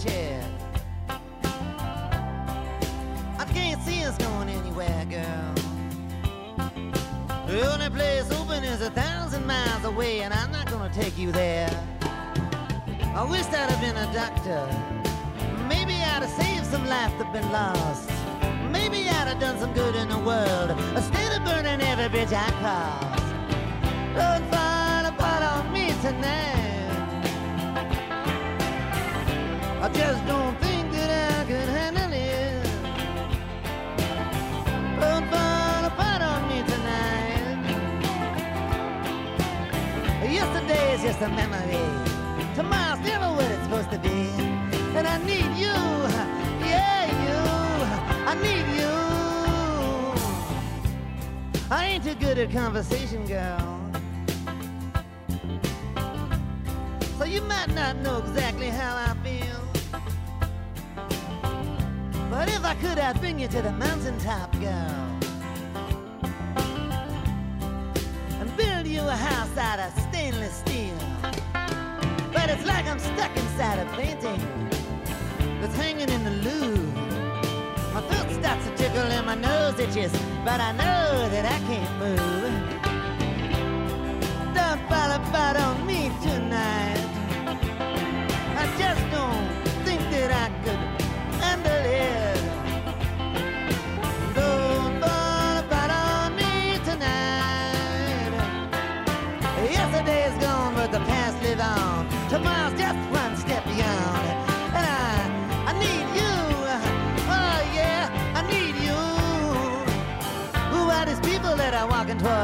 [0.03, 0.43] Chair.
[3.37, 5.53] I can't see us going anywhere, girl.
[7.47, 11.31] The only place open is a thousand miles away, and I'm not gonna take you
[11.31, 11.69] there.
[13.13, 14.67] I wish I'd have been a doctor.
[15.69, 18.09] Maybe I'd have saved some life that been lost.
[18.71, 22.49] Maybe I'd have done some good in the world instead of burning every bridge I
[22.61, 23.23] crossed.
[24.15, 26.64] Don't fall apart on me tonight.
[29.97, 32.63] Just don't think that I could handle it.
[34.99, 37.57] Don't fall apart on me tonight.
[40.39, 41.85] Yesterday is just a memory.
[42.55, 44.29] Tomorrow's never what it's supposed to be.
[44.97, 45.77] And I need you,
[46.71, 47.39] yeah, you.
[48.31, 48.93] I need you.
[51.71, 53.81] I ain't too good at conversation, girl.
[57.17, 59.14] So you might not know exactly how I
[62.35, 65.19] But if I could, I'd bring you to the mountaintop, girl.
[68.41, 70.97] And build you a house out of stainless steel.
[72.33, 74.41] But it's like I'm stuck inside a painting
[75.61, 77.01] that's hanging in the Louvre.
[77.93, 80.11] My throat starts to tickle and my nose itches,
[80.43, 82.51] but I know that I can't move.
[84.53, 86.94] Don't fall apart on me tonight.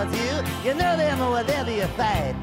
[0.01, 0.69] Towards you?
[0.69, 2.35] You know them or be a fight?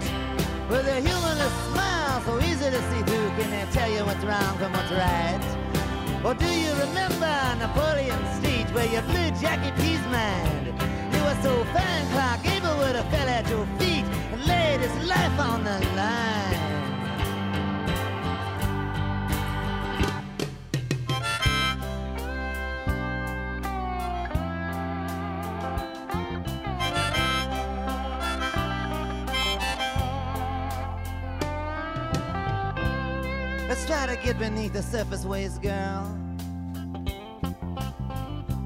[0.68, 4.56] With a humorless smile so easy to see through, can they tell you what's wrong
[4.58, 5.40] from what's right?
[6.24, 10.66] Or do you remember Napoleon's speech where you blew Jackie P's mind?
[11.14, 15.08] You were so fine, Clark Gable would have fell at your feet and laid his
[15.08, 16.57] life on the line.
[33.88, 36.04] Try to get beneath the surface waves, girl.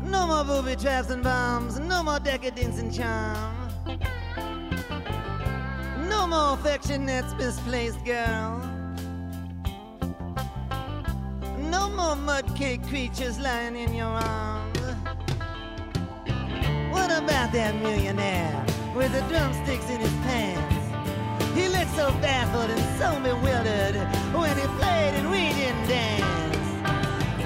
[0.03, 3.55] No more booby traps and bombs, no more decadence and charm.
[6.09, 8.59] No more affection that's misplaced, girl.
[11.71, 14.81] No more mudcake creatures lying in your arms.
[16.91, 18.67] What about that millionaire
[18.97, 20.62] with the drumsticks in his pants?
[21.55, 23.97] He looked so baffled and so bewildered
[24.35, 26.69] when he played and we didn't dance.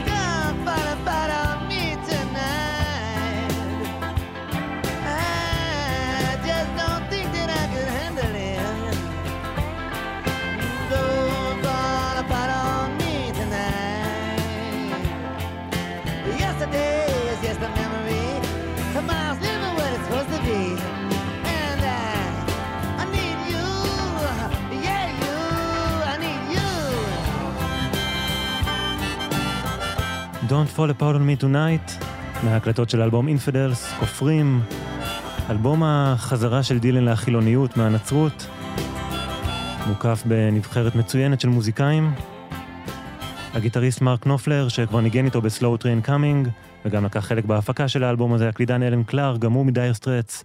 [0.07, 3.51] Don't fall apart on me tonight.
[5.03, 8.97] I just don't think that I could handle it.
[10.91, 15.03] Don't fall apart on me tonight.
[16.39, 16.86] Yesterday
[30.49, 32.05] Don't Fall Apart on Me Tonight,
[32.45, 34.61] מההקלטות של אלבום אינפדלס, כופרים,
[35.51, 38.47] אלבום החזרה של דילן לחילוניות מהנצרות,
[39.87, 42.13] מוקף בנבחרת מצוינת של מוזיקאים.
[43.55, 46.49] הגיטריסט מרק נופלר, שכבר ניגן איתו בסלואו טריין קאמינג,
[46.85, 50.45] וגם לקח חלק בהפקה של האלבום הזה, הקלידן אלן קלאר, גם הוא מדייר סטרטס,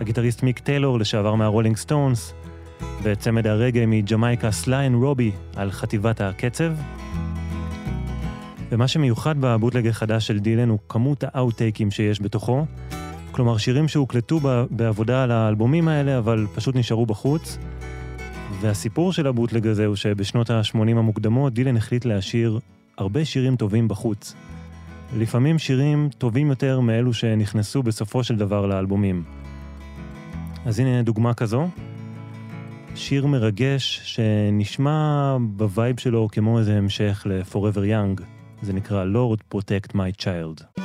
[0.00, 2.34] הגיטריסט מיק טיילור, לשעבר מהרולינג סטונס,
[3.02, 6.72] וצמד הרגע מג'מייקה סליין רובי על חטיבת הקצב.
[8.72, 12.66] ומה שמיוחד בבוטלג החדש של דילן הוא כמות האאוטטייקים שיש בתוכו.
[13.30, 14.40] כלומר, שירים שהוקלטו
[14.70, 17.58] בעבודה על האלבומים האלה, אבל פשוט נשארו בחוץ.
[18.60, 22.58] והסיפור של הבוטלג הזה הוא שבשנות ה-80 המוקדמות דילן החליט להשאיר
[22.98, 24.34] הרבה שירים טובים בחוץ.
[25.16, 29.22] לפעמים שירים טובים יותר מאלו שנכנסו בסופו של דבר לאלבומים.
[30.66, 31.68] אז הנה דוגמה כזו.
[32.94, 38.39] שיר מרגש שנשמע בווייב שלו כמו איזה המשך ל-Forever Young.
[38.62, 40.80] זה נקרא Lord Protect My Child.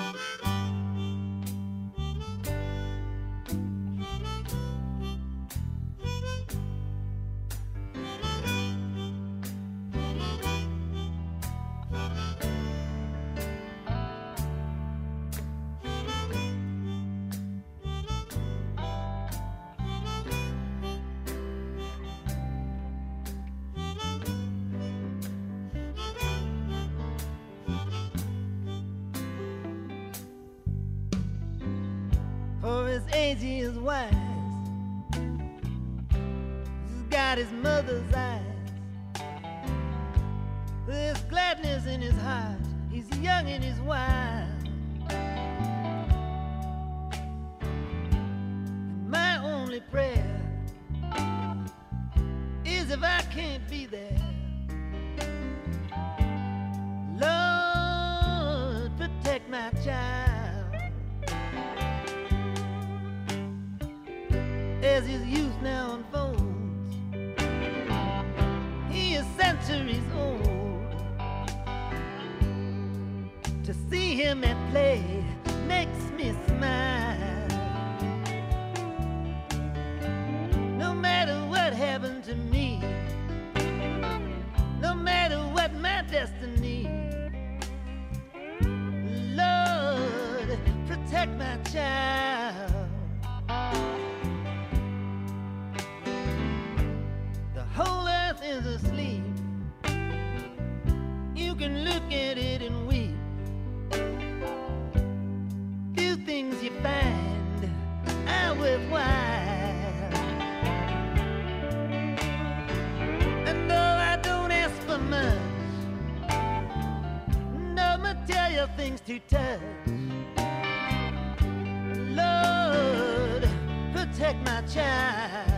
[124.44, 125.52] My child.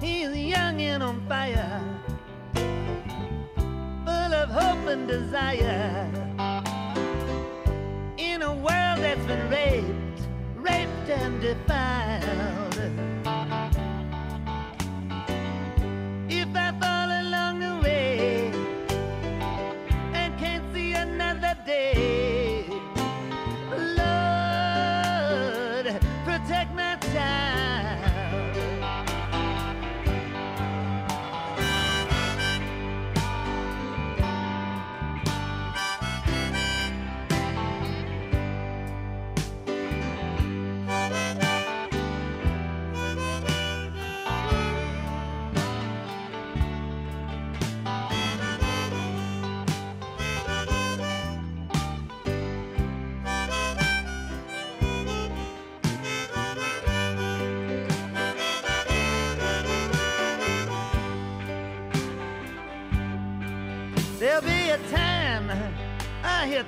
[0.00, 1.80] He's young and on fire,
[4.04, 6.10] full of hope and desire.
[8.18, 10.20] In a world that's been raped,
[10.56, 13.21] raped and defiled.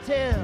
[0.07, 0.44] Tell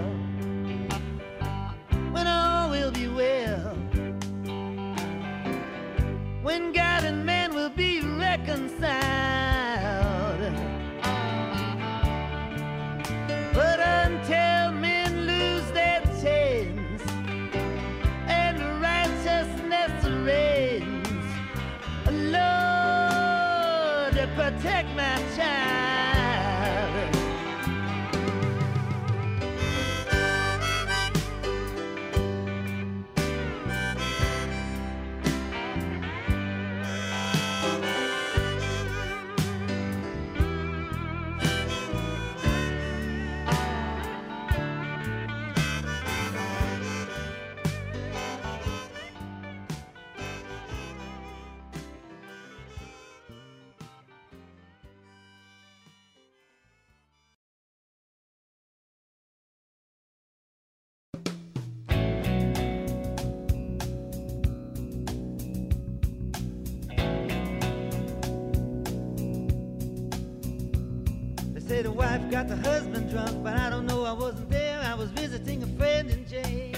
[72.31, 74.81] got the husband drunk, but I don't know, I wasn't there.
[74.85, 76.71] I was visiting a friend in jail.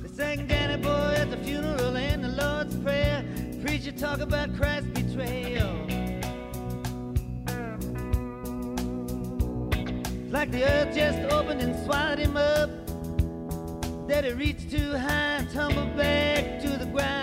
[0.00, 3.22] They sang Danny Boy at the funeral and the Lord's Prayer.
[3.50, 5.76] The Preacher talk about Christ's betrayal.
[10.22, 12.70] It's like the earth just opened and swallowed him up.
[14.08, 17.21] That he reached too high and tumbled back to the ground.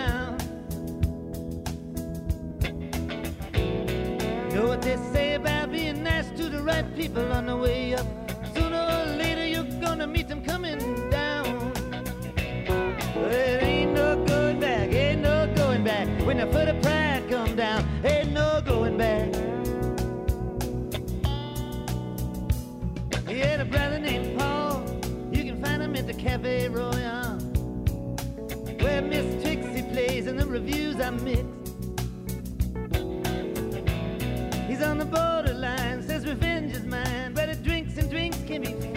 [4.82, 8.06] they say about being nice to the right people on the way up.
[8.54, 10.78] Sooner or later, you're gonna meet them coming
[11.10, 11.72] down.
[13.14, 16.08] But it ain't no going back, ain't no going back.
[16.26, 19.34] When the foot of pride come down, ain't no going back.
[23.28, 24.82] He had a brother named Paul.
[25.30, 27.38] You can find him at the Cafe Royal,
[28.80, 31.59] where Miss Trixie plays and the reviews I mix.
[34.90, 36.02] on the borderline.
[36.02, 38.89] Says revenge is mine, but it drinks and drinks can be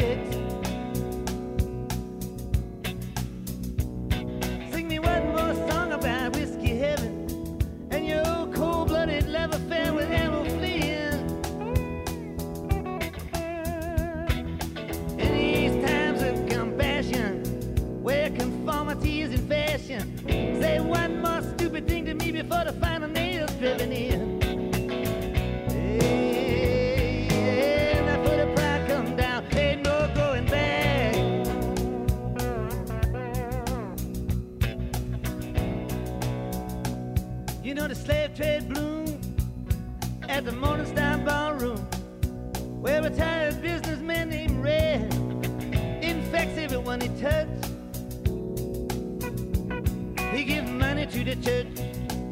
[51.24, 51.68] to the church.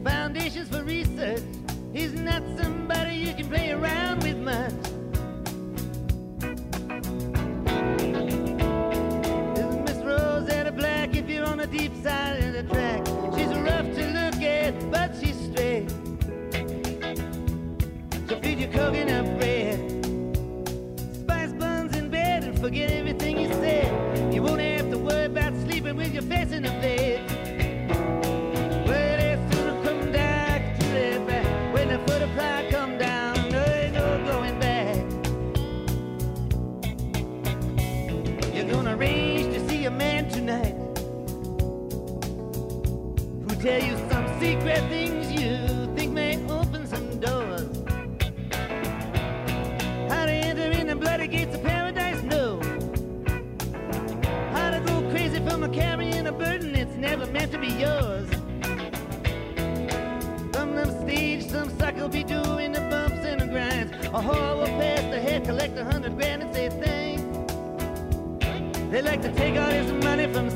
[0.04, 1.44] Foundations for research.
[1.94, 4.81] He's not somebody you can play around with much.
[62.02, 63.92] You'll be doing the bumps and the grinds.
[64.08, 67.22] A whore will pass the head, collect a hundred grand and say thanks.
[68.90, 70.50] They like to take all his money from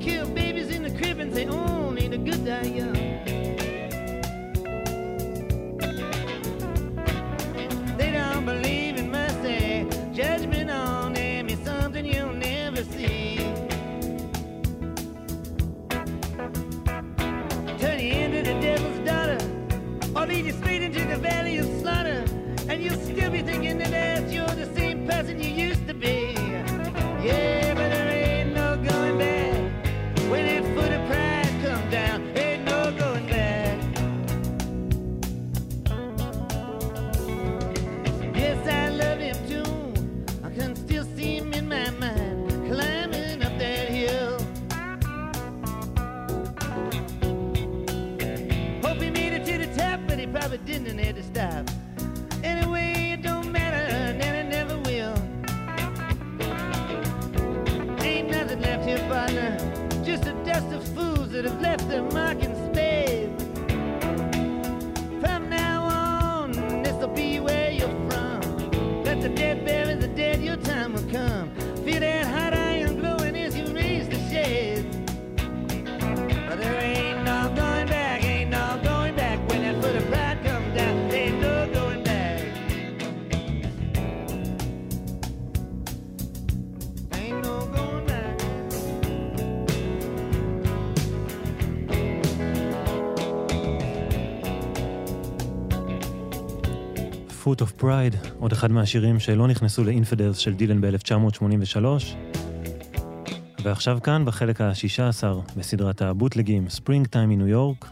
[0.00, 2.97] kill babies in the crib and say, oh, ain't a good day, young.
[97.58, 101.84] Foot of Pride, עוד אחד מהשירים שלא נכנסו לאינפדרס של דילן ב-1983.
[103.62, 105.24] ועכשיו כאן, בחלק ה-16
[105.56, 107.88] בסדרת הבוטלגים, ספרינג טיים מניו יורק.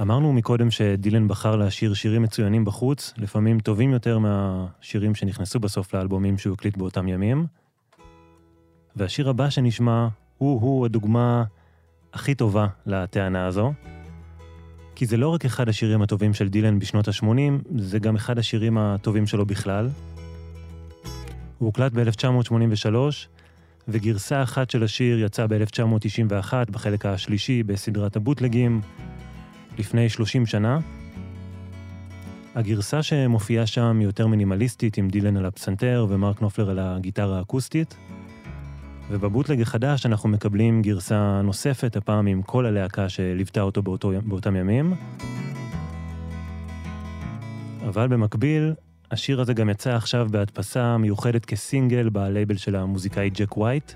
[0.00, 6.38] אמרנו מקודם שדילן בחר להשאיר שירים מצוינים בחוץ, לפעמים טובים יותר מהשירים שנכנסו בסוף לאלבומים
[6.38, 7.46] שהוא הקליט באותם ימים.
[8.96, 10.08] והשיר הבא שנשמע
[10.38, 11.44] הוא-הוא הדוגמה
[12.12, 13.72] הכי טובה לטענה הזו.
[14.96, 18.78] כי זה לא רק אחד השירים הטובים של דילן בשנות ה-80, זה גם אחד השירים
[18.78, 19.88] הטובים שלו בכלל.
[21.58, 22.94] הוא הוקלט ב-1983,
[23.88, 28.80] וגרסה אחת של השיר יצאה ב-1991 בחלק השלישי בסדרת הבוטלגים,
[29.78, 30.78] לפני 30 שנה.
[32.54, 37.96] הגרסה שמופיעה שם היא יותר מינימליסטית, עם דילן על הפסנתר ומרק נופלר על הגיטרה האקוסטית.
[39.10, 44.94] ובבוטלג החדש אנחנו מקבלים גרסה נוספת, הפעם עם כל הלהקה שליוותה אותו באותו, באותם ימים.
[47.88, 48.74] אבל במקביל,
[49.10, 53.92] השיר הזה גם יצא עכשיו בהדפסה מיוחדת כסינגל בלייבל של המוזיקאי ג'ק ווייט.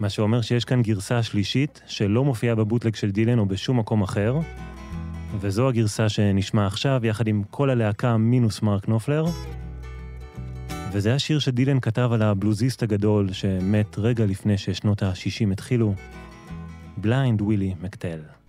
[0.00, 4.38] מה שאומר שיש כאן גרסה שלישית שלא מופיעה בבוטלג של דילן או בשום מקום אחר,
[5.40, 9.24] וזו הגרסה שנשמע עכשיו יחד עם כל הלהקה מינוס מרק נופלר.
[10.92, 15.94] וזה השיר שדילן כתב על הבלוזיסט הגדול שמת רגע לפני ששנות ה-60 התחילו,
[16.96, 18.39] בליינד ווילי מקטל.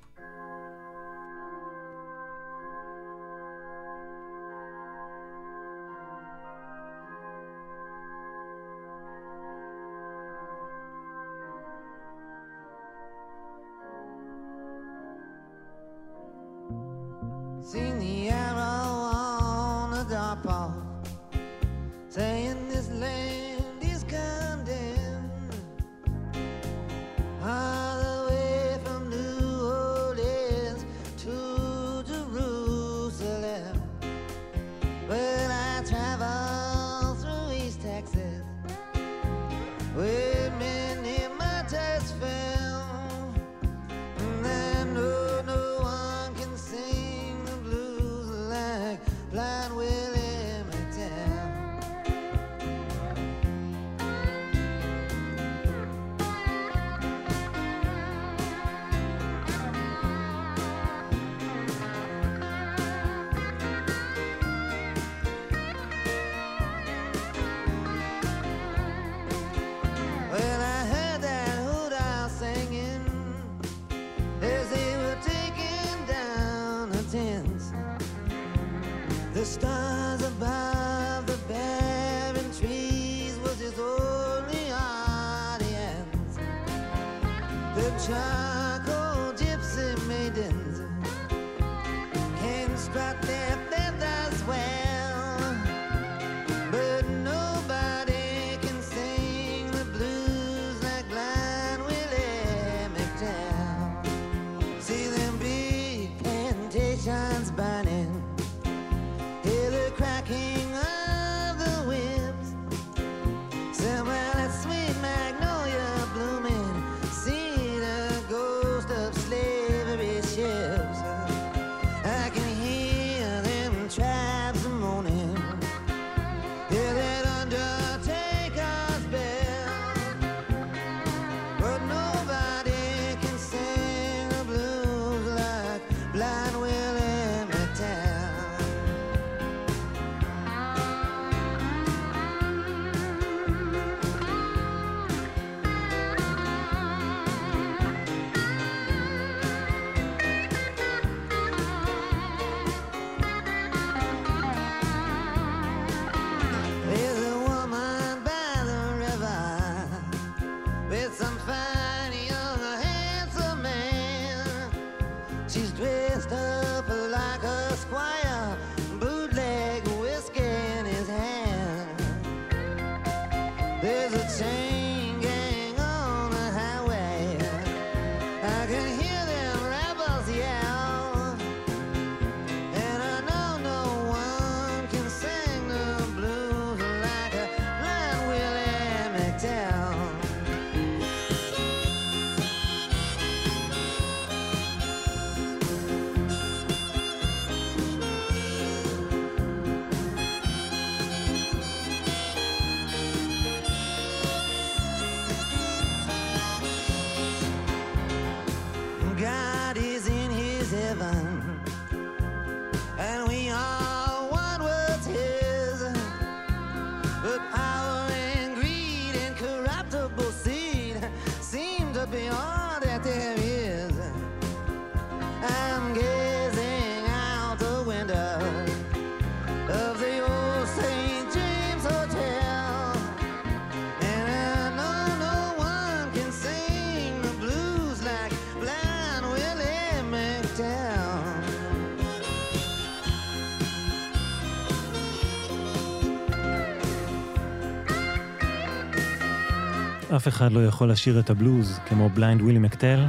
[250.16, 253.06] אף אחד לא יכול לשיר את הבלוז כמו בליינד ווילי מקטל.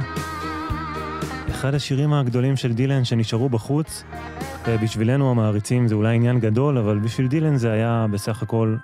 [1.49, 4.03] אחד השירים הגדולים של דילן שנשארו בחוץ,
[4.67, 8.75] ובשבילנו המעריצים זה אולי עניין גדול, אבל בשביל דילן זה היה בסך הכל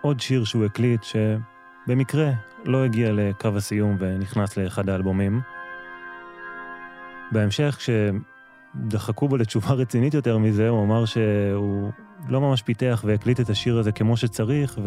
[0.00, 2.30] עוד שיר שהוא הקליט שבמקרה
[2.64, 5.40] לא הגיע לקו הסיום ונכנס לאחד האלבומים.
[7.32, 11.90] בהמשך, כשדחקו בו לתשובה רצינית יותר מזה, הוא אמר שהוא
[12.28, 14.78] לא ממש פיתח והקליט את השיר הזה כמו שצריך,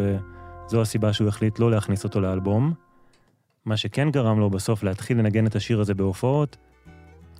[0.72, 2.74] וזו הסיבה שהוא החליט לא להכניס אותו לאלבום.
[3.66, 6.58] מה שכן גרם לו בסוף להתחיל לנגן את השיר הזה בהופעות,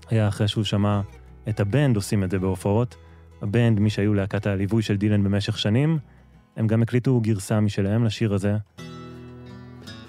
[0.10, 1.02] היה אחרי שהוא שמע
[1.50, 2.96] את הבנד עושים את זה בהופעות.
[3.42, 6.00] הבנד, מי שהיו להקת הליווי של דילן במשך שנים,
[6.56, 8.58] הם גם הקליטו גרסה משלהם לשיר הזה,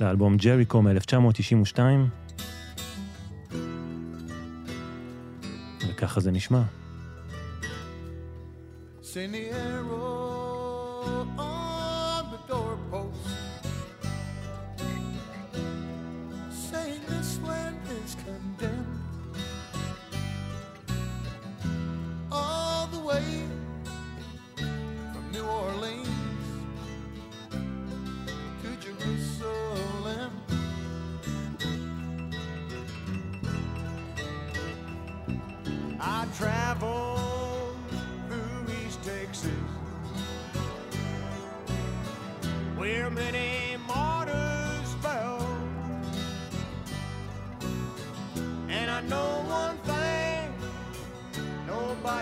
[0.01, 1.79] לאלבום ג'ריקו מ-1992,
[5.89, 6.63] וככה זה נשמע.
[9.03, 10.22] Send the arrow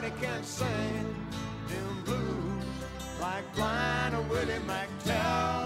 [0.00, 1.14] nobody can sing
[1.68, 2.64] them blues
[3.20, 5.59] like Blind Willie McTell.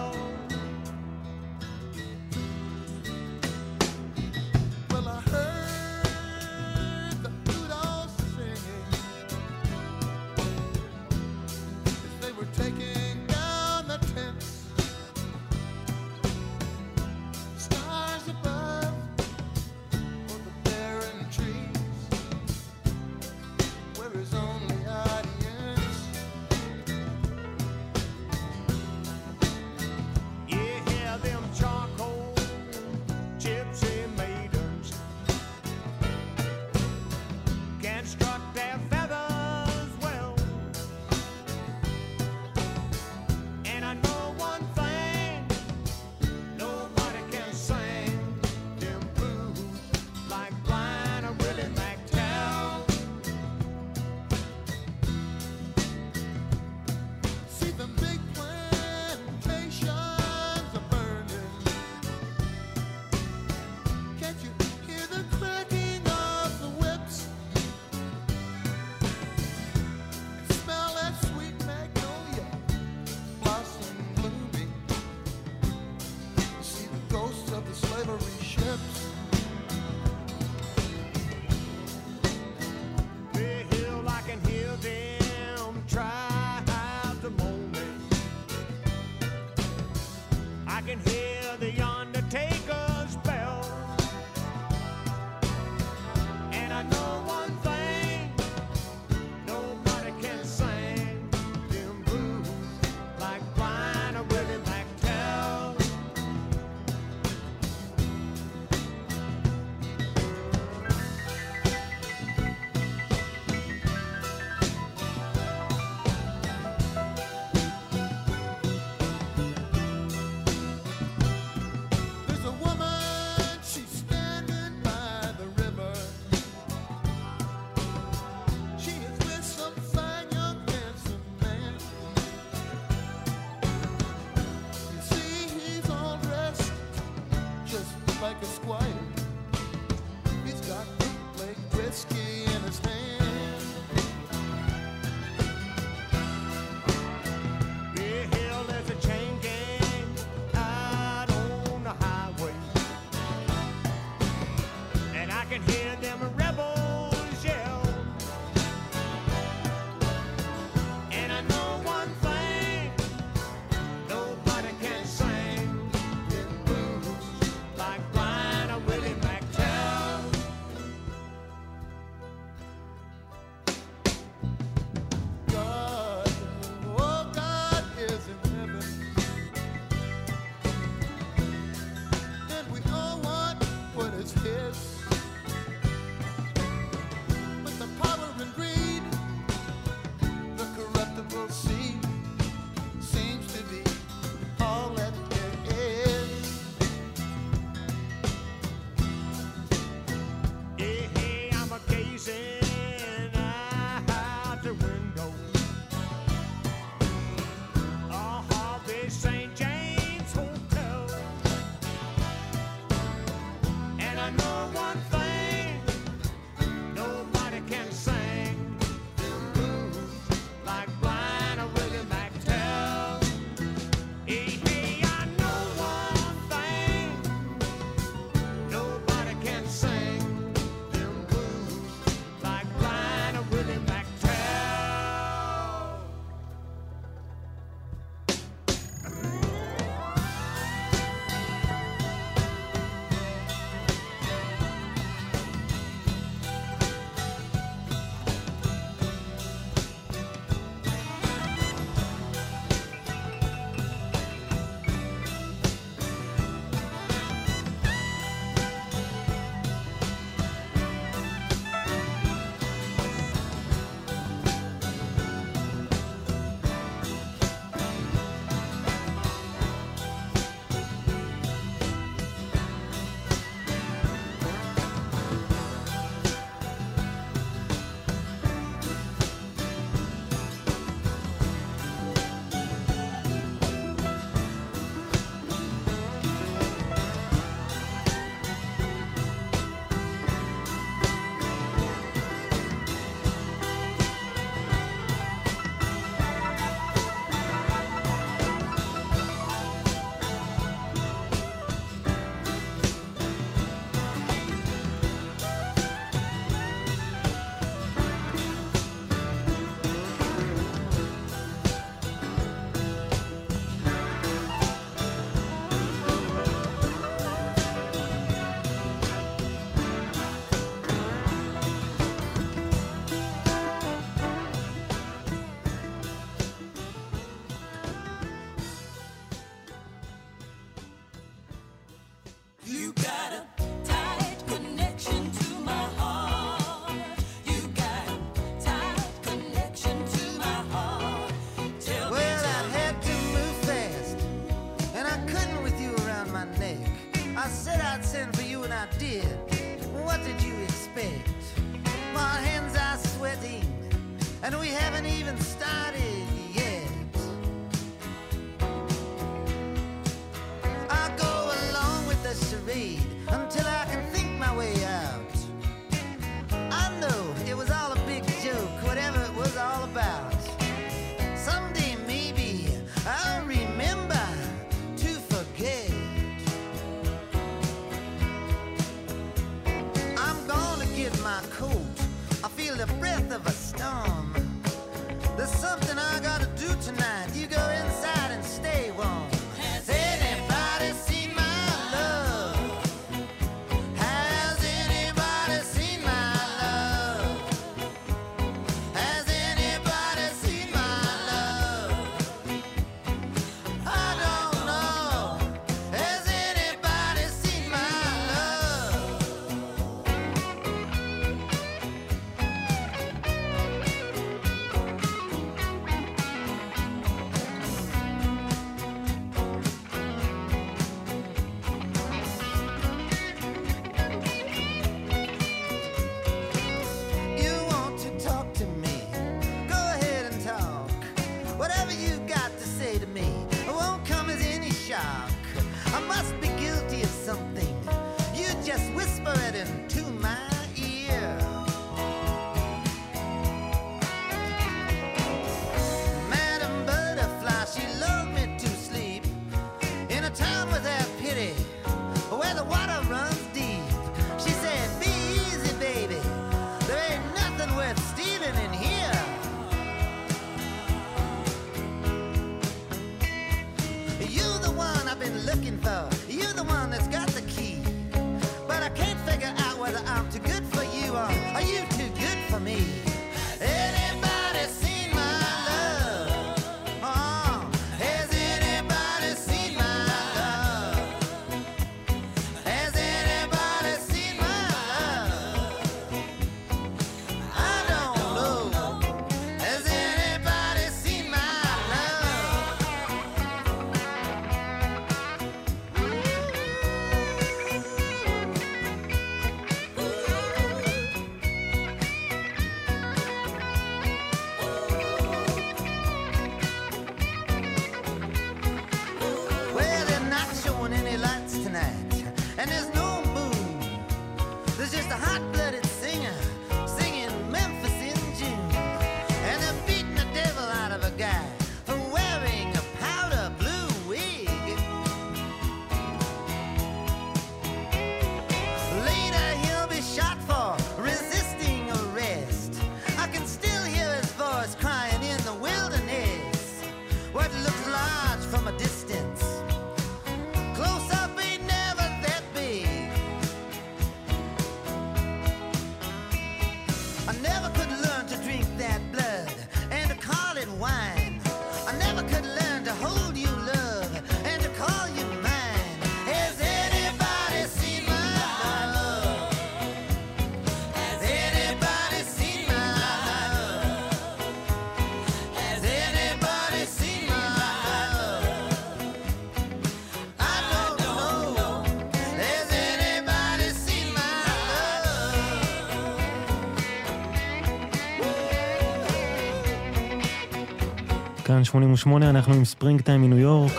[581.64, 583.72] כאן 88, אנחנו עם ספרינג טיים מניו יורק,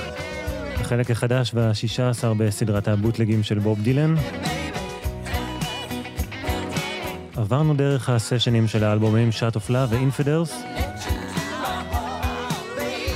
[0.76, 4.16] החלק החדש וה-16 בסדרת הבוטלגים של בוב דילן.
[7.38, 10.56] עברנו דרך הסשנים של האלבומים Shot of Love ואינפידרס,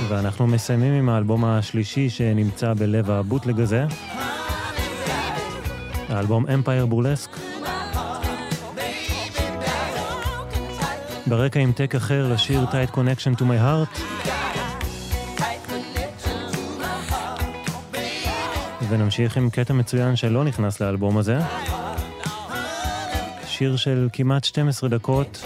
[0.08, 3.86] ואנחנו מסיימים עם האלבום השלישי שנמצא בלב הבוטלג הזה,
[6.08, 7.36] האלבום אמפייר בורלסק.
[11.26, 14.09] ברקע עם טק אחר לשיר Tight Connection to My Heart.
[19.00, 21.38] ונמשיך עם קטע מצוין שלא נכנס לאלבום הזה.
[23.46, 25.42] שיר של כמעט 12 דקות.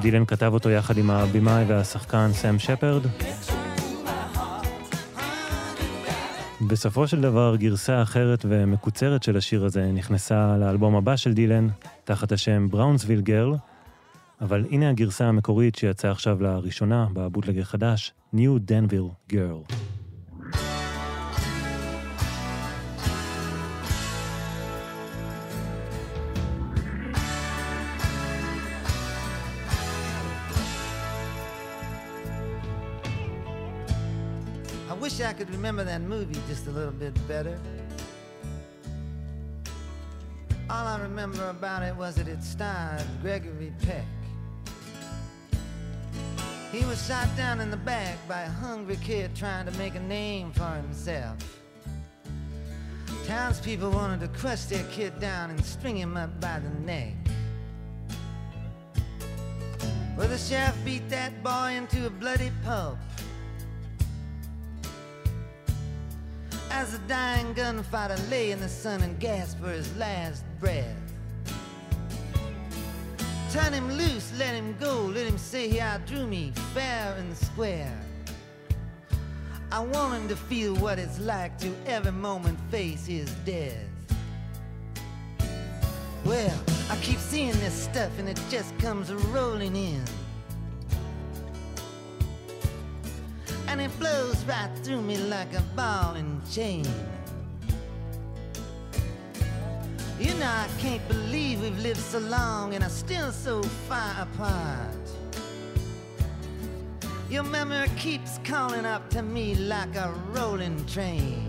[0.00, 3.02] דילן כתב אותו יחד עם הבמאי והשחקן סאם שפרד.
[6.66, 11.68] בסופו של דבר, גרסה אחרת ומקוצרת של השיר הזה נכנסה לאלבום הבא של דילן,
[12.04, 13.54] תחת השם בראונסוויל גרל,
[14.40, 19.72] אבל הנה הגרסה המקורית שיצאה עכשיו לראשונה, בבוטלגר חדש, New Denver Girl.
[35.36, 37.58] Could remember that movie just a little bit better.
[40.70, 44.06] All I remember about it was that it starred Gregory Peck.
[46.72, 50.00] He was shot down in the back by a hungry kid trying to make a
[50.00, 51.36] name for himself.
[53.26, 57.12] Townspeople wanted to crush their kid down and string him up by the neck.
[60.16, 62.96] Well, the sheriff beat that boy into a bloody pulp.
[66.78, 70.94] As the dying gunfighter lay in the sun and gasped for his last breath.
[73.50, 77.98] Turn him loose, let him go, let him say he outdrew me fair and square.
[79.72, 83.88] I want him to feel what it's like to every moment face his death.
[86.26, 90.04] Well, I keep seeing this stuff and it just comes rolling in.
[93.76, 96.86] And it blows right through me like a ball and chain.
[100.18, 105.04] You know, I can't believe we've lived so long and are still so far apart.
[107.28, 111.46] Your memory keeps calling up to me like a rolling train.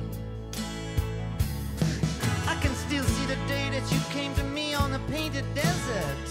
[2.46, 6.27] I can still see the day that you came to me on the painted desert.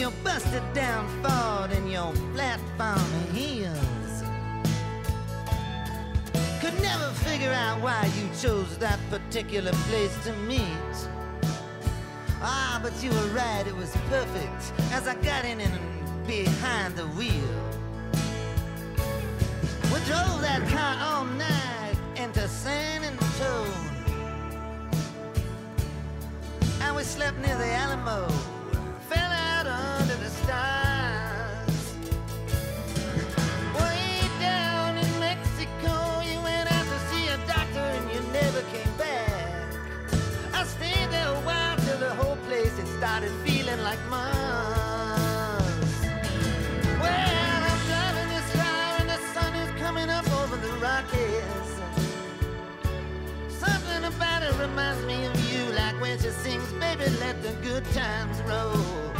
[0.00, 4.22] Your busted down Ford and your platform heels.
[6.62, 10.96] Could never figure out why you chose that particular place to meet.
[12.40, 17.06] Ah, but you were right, it was perfect as I got in and behind the
[17.08, 17.54] wheel.
[19.92, 23.90] We drove that car all night into San Antone.
[26.80, 28.26] And we slept near the Alamo,
[43.00, 44.28] started feeling like Mars.
[47.00, 51.70] Well, I'm driving this car and the sun is coming up over the Rockies.
[53.48, 57.86] Something about it reminds me of you, like when she sings, "Baby, let the good
[57.94, 59.19] times roll."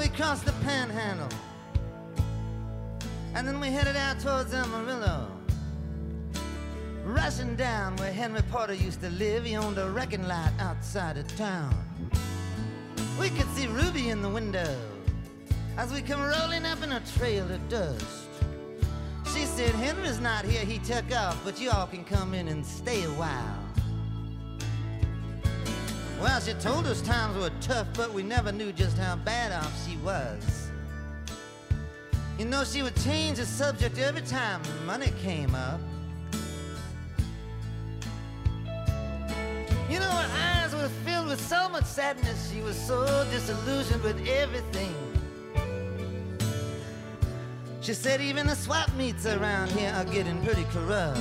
[0.00, 1.28] We crossed the panhandle.
[3.34, 5.30] And then we headed out towards Amarillo.
[7.04, 11.36] Rushing down where Henry Porter used to live, he owned a wrecking lot outside of
[11.36, 11.74] town.
[13.20, 14.74] We could see Ruby in the window
[15.76, 18.28] as we come rolling up in a trail of dust.
[19.34, 22.64] She said, Henry's not here, he took off, but you all can come in and
[22.64, 23.59] stay a while.
[26.20, 29.88] Well, she told us times were tough, but we never knew just how bad off
[29.88, 30.68] she was.
[32.38, 35.80] You know, she would change the subject every time money came up.
[39.88, 42.52] You know, her eyes were filled with so much sadness.
[42.52, 44.94] She was so disillusioned with everything.
[47.80, 51.18] She said even the swap meets around here are getting pretty corrupt.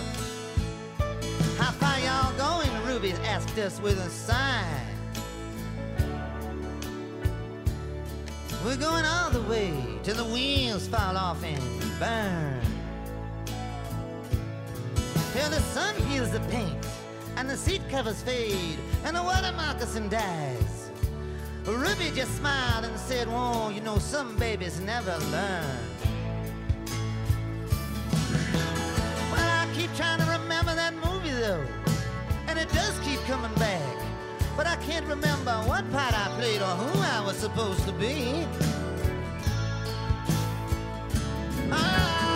[1.57, 2.78] How far y'all going?
[2.89, 4.83] Ruby asked us with a sigh.
[8.65, 9.71] We're going all the way
[10.01, 11.61] till the wheels fall off and
[11.99, 12.59] burn.
[15.33, 16.83] Till the sun peels the paint
[17.37, 20.89] and the seat covers fade and the water moccasin dies.
[21.65, 25.79] Ruby just smiled and said, Whoa, you know, some babies never learn.
[29.31, 31.63] Well, I keep trying to remember that movie though,
[32.59, 33.81] it does keep coming back.
[34.57, 38.45] But I can't remember what part I played or who I was supposed to be.
[41.71, 42.28] All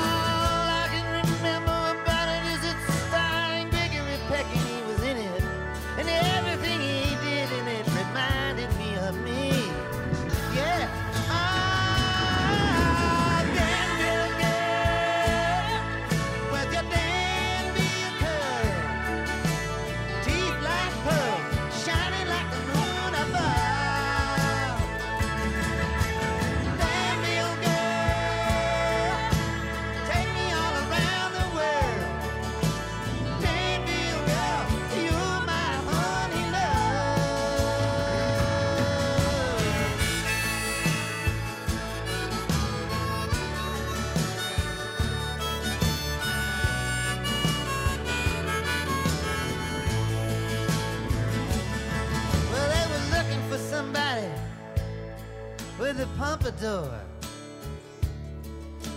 [56.43, 56.99] with pompadour.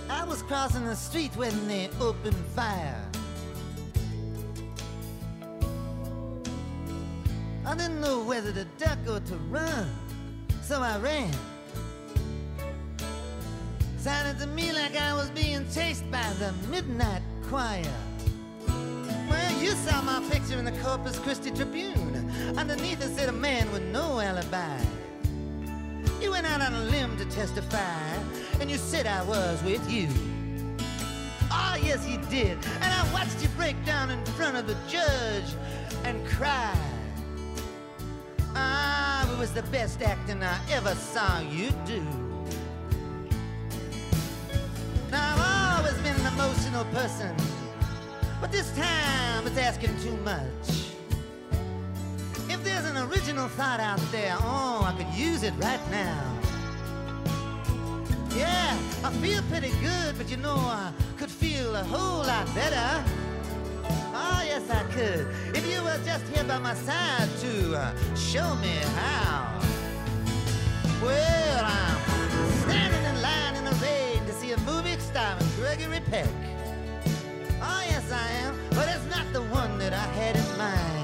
[0.08, 3.02] I was crossing the street when they opened fire.
[7.64, 9.88] I didn't know whether to duck or to run,
[10.62, 11.32] so I ran.
[13.98, 17.82] Sounded to me like I was being chased by the midnight choir.
[19.28, 22.30] Well, you saw my picture in the Corpus Christi Tribune.
[22.56, 24.78] Underneath it said a man with no alibi.
[26.26, 28.18] You went out on a limb to testify,
[28.60, 30.08] and you said I was with you.
[31.52, 32.58] Oh, yes, you did.
[32.80, 35.44] And I watched you break down in front of the judge
[36.02, 36.76] and cry.
[38.56, 42.02] Ah, it was the best acting I ever saw you do.
[45.12, 47.36] Now, I've always been an emotional person,
[48.40, 50.85] but this time it's asking too much.
[52.76, 56.22] There's an original thought out there, oh, I could use it right now.
[58.36, 63.02] Yeah, I feel pretty good, but you know, I could feel a whole lot better.
[64.12, 65.26] Oh, yes, I could.
[65.56, 69.58] If you were just here by my side to uh, show me how.
[71.02, 76.28] Well, I'm standing in line in the rain to see a movie starring Gregory Peck.
[77.62, 80.95] Oh, yes, I am, but it's not the one that I had in mind.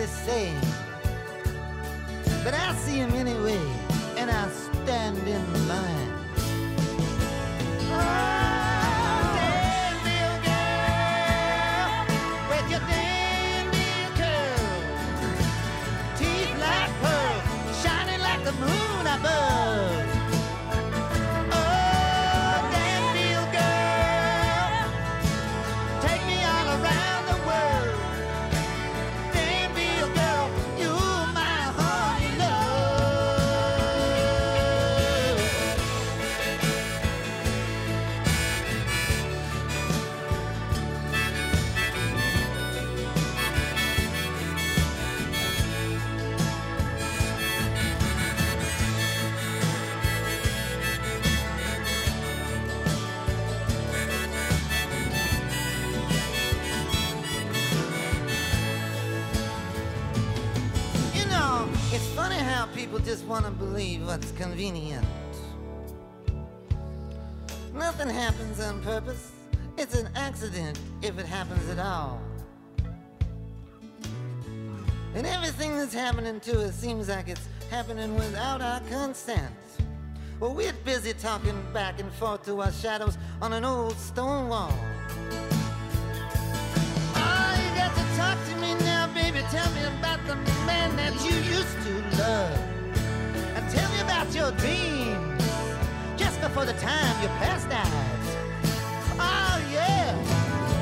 [0.00, 0.58] The same.
[2.42, 3.60] But I see him anyway,
[4.16, 6.10] and I stand in line.
[63.38, 65.06] To believe what's convenient.
[67.72, 69.30] Nothing happens on purpose.
[69.78, 72.20] It's an accident if it happens at all.
[75.14, 79.54] And everything that's happening to us seems like it's happening without our consent.
[80.40, 84.74] Well, we're busy talking back and forth to our shadows on an old stone wall.
[87.14, 89.38] Oh, you got to talk to me now, baby.
[89.50, 90.34] Tell me about the
[90.66, 92.69] man that you used to love.
[93.70, 95.44] Tell me about your dreams
[96.16, 98.10] just before the time you passed out.
[99.18, 100.10] Oh, yeah.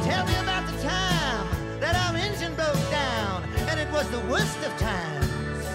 [0.05, 4.59] Tell me about the time that our engine broke down and it was the worst
[4.67, 5.67] of times.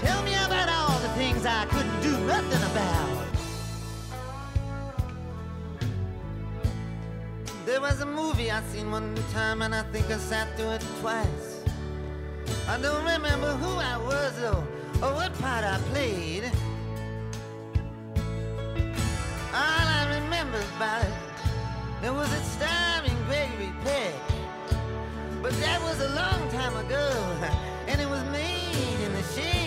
[0.00, 3.26] Tell me about all the things I couldn't do nothing about.
[7.64, 10.84] There was a movie I seen one time and I think I sat through it
[11.00, 11.64] twice.
[12.68, 16.44] I don't remember who I was or what part I played.
[19.52, 21.12] All I remember about it,
[22.04, 24.14] it was it starring Gregory Peck.
[25.42, 27.10] But that was a long time ago,
[27.88, 29.65] and it was made in the shade.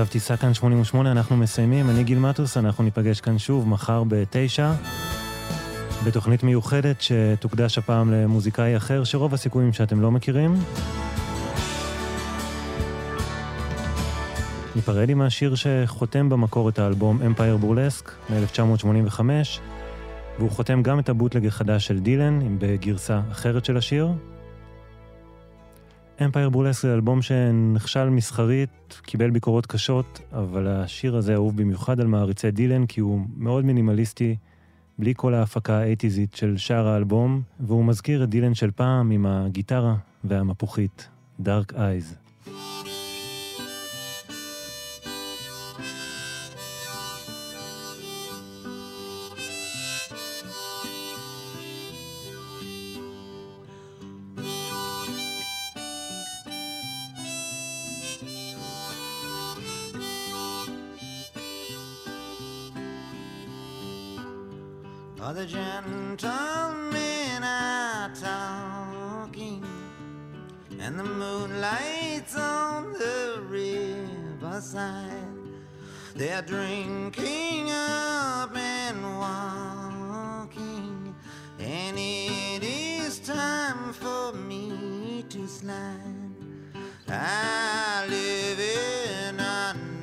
[0.00, 4.72] מצב טיסה כאן 88, אנחנו מסיימים, אני גיל מטוס, אנחנו ניפגש כאן שוב מחר בתשע,
[6.06, 10.54] בתוכנית מיוחדת שתוקדש הפעם למוזיקאי אחר, שרוב הסיכויים שאתם לא מכירים.
[14.76, 19.20] ניפרד עם השיר שחותם במקור את האלבום Empire Burlesque מ-1985,
[20.38, 24.08] והוא חותם גם את הבוטלג החדש של דילן, בגרסה אחרת של השיר.
[26.24, 32.06] אמפייר בורלסק זה אלבום שנכשל מסחרית, קיבל ביקורות קשות, אבל השיר הזה אהוב במיוחד על
[32.06, 34.36] מעריצי דילן, כי הוא מאוד מינימליסטי,
[34.98, 39.94] בלי כל ההפקה האייטיזית של שאר האלבום, והוא מזכיר את דילן של פעם עם הגיטרה
[40.24, 41.08] והמפוחית,
[41.42, 42.29] Dark Eyes.
[74.74, 75.38] Riverside.
[76.14, 81.14] They're drinking up and walking,
[81.58, 86.34] and it is time for me to slide.
[87.08, 89.40] I live in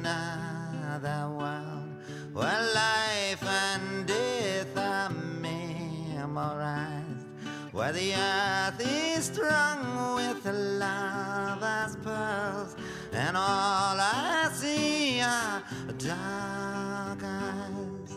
[0.05, 1.89] another world
[2.33, 5.09] where life and death are
[5.41, 7.27] memorized,
[7.71, 12.75] where the earth is strung with lava's pearls,
[13.17, 15.63] and all I see are
[15.97, 18.13] dark eyes.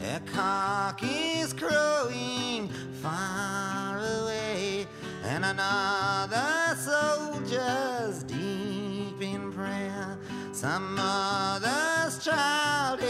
[0.00, 2.68] A cock is crowing
[3.02, 4.86] far away,
[5.24, 10.18] and another soldier's deep in prayer.
[10.52, 13.00] Some mother's child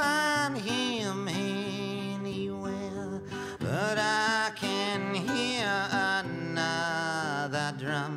[0.00, 3.20] find him anywhere,
[3.58, 5.70] but I can hear
[6.22, 8.14] another drum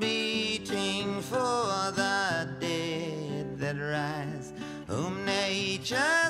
[0.00, 4.52] beating for the dead that rise,
[4.88, 6.21] whom nature's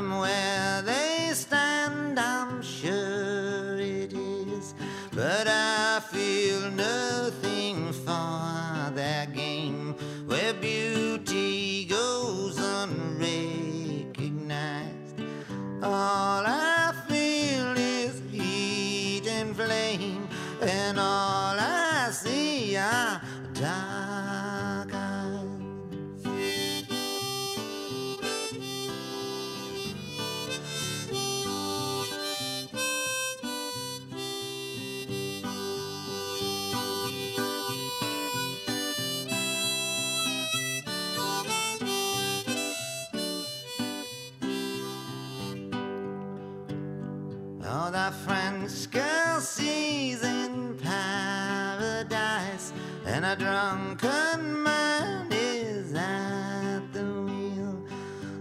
[0.00, 0.47] sweet,
[53.58, 57.84] drunken man is at the wheel.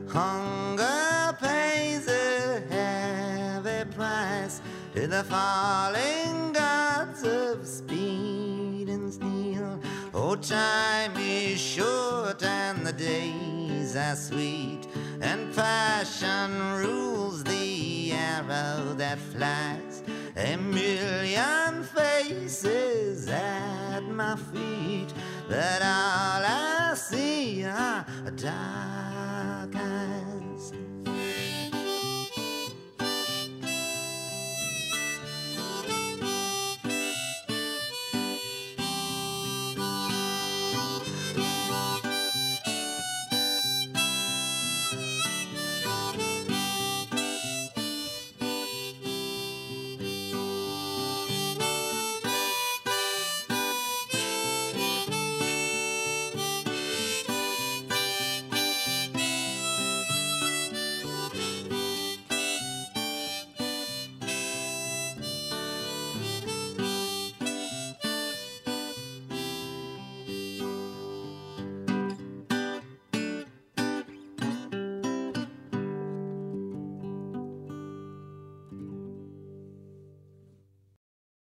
[0.07, 4.61] Hunger pays a heavy price
[4.94, 9.81] to the falling gods of speed and steel.
[10.14, 14.88] Oh, time is short and the days are sweet,
[15.19, 20.03] and passion rules the arrow that flies.
[20.35, 25.14] A million faces at my feet
[25.48, 28.03] that all I see are
[28.35, 30.27] dark eyes.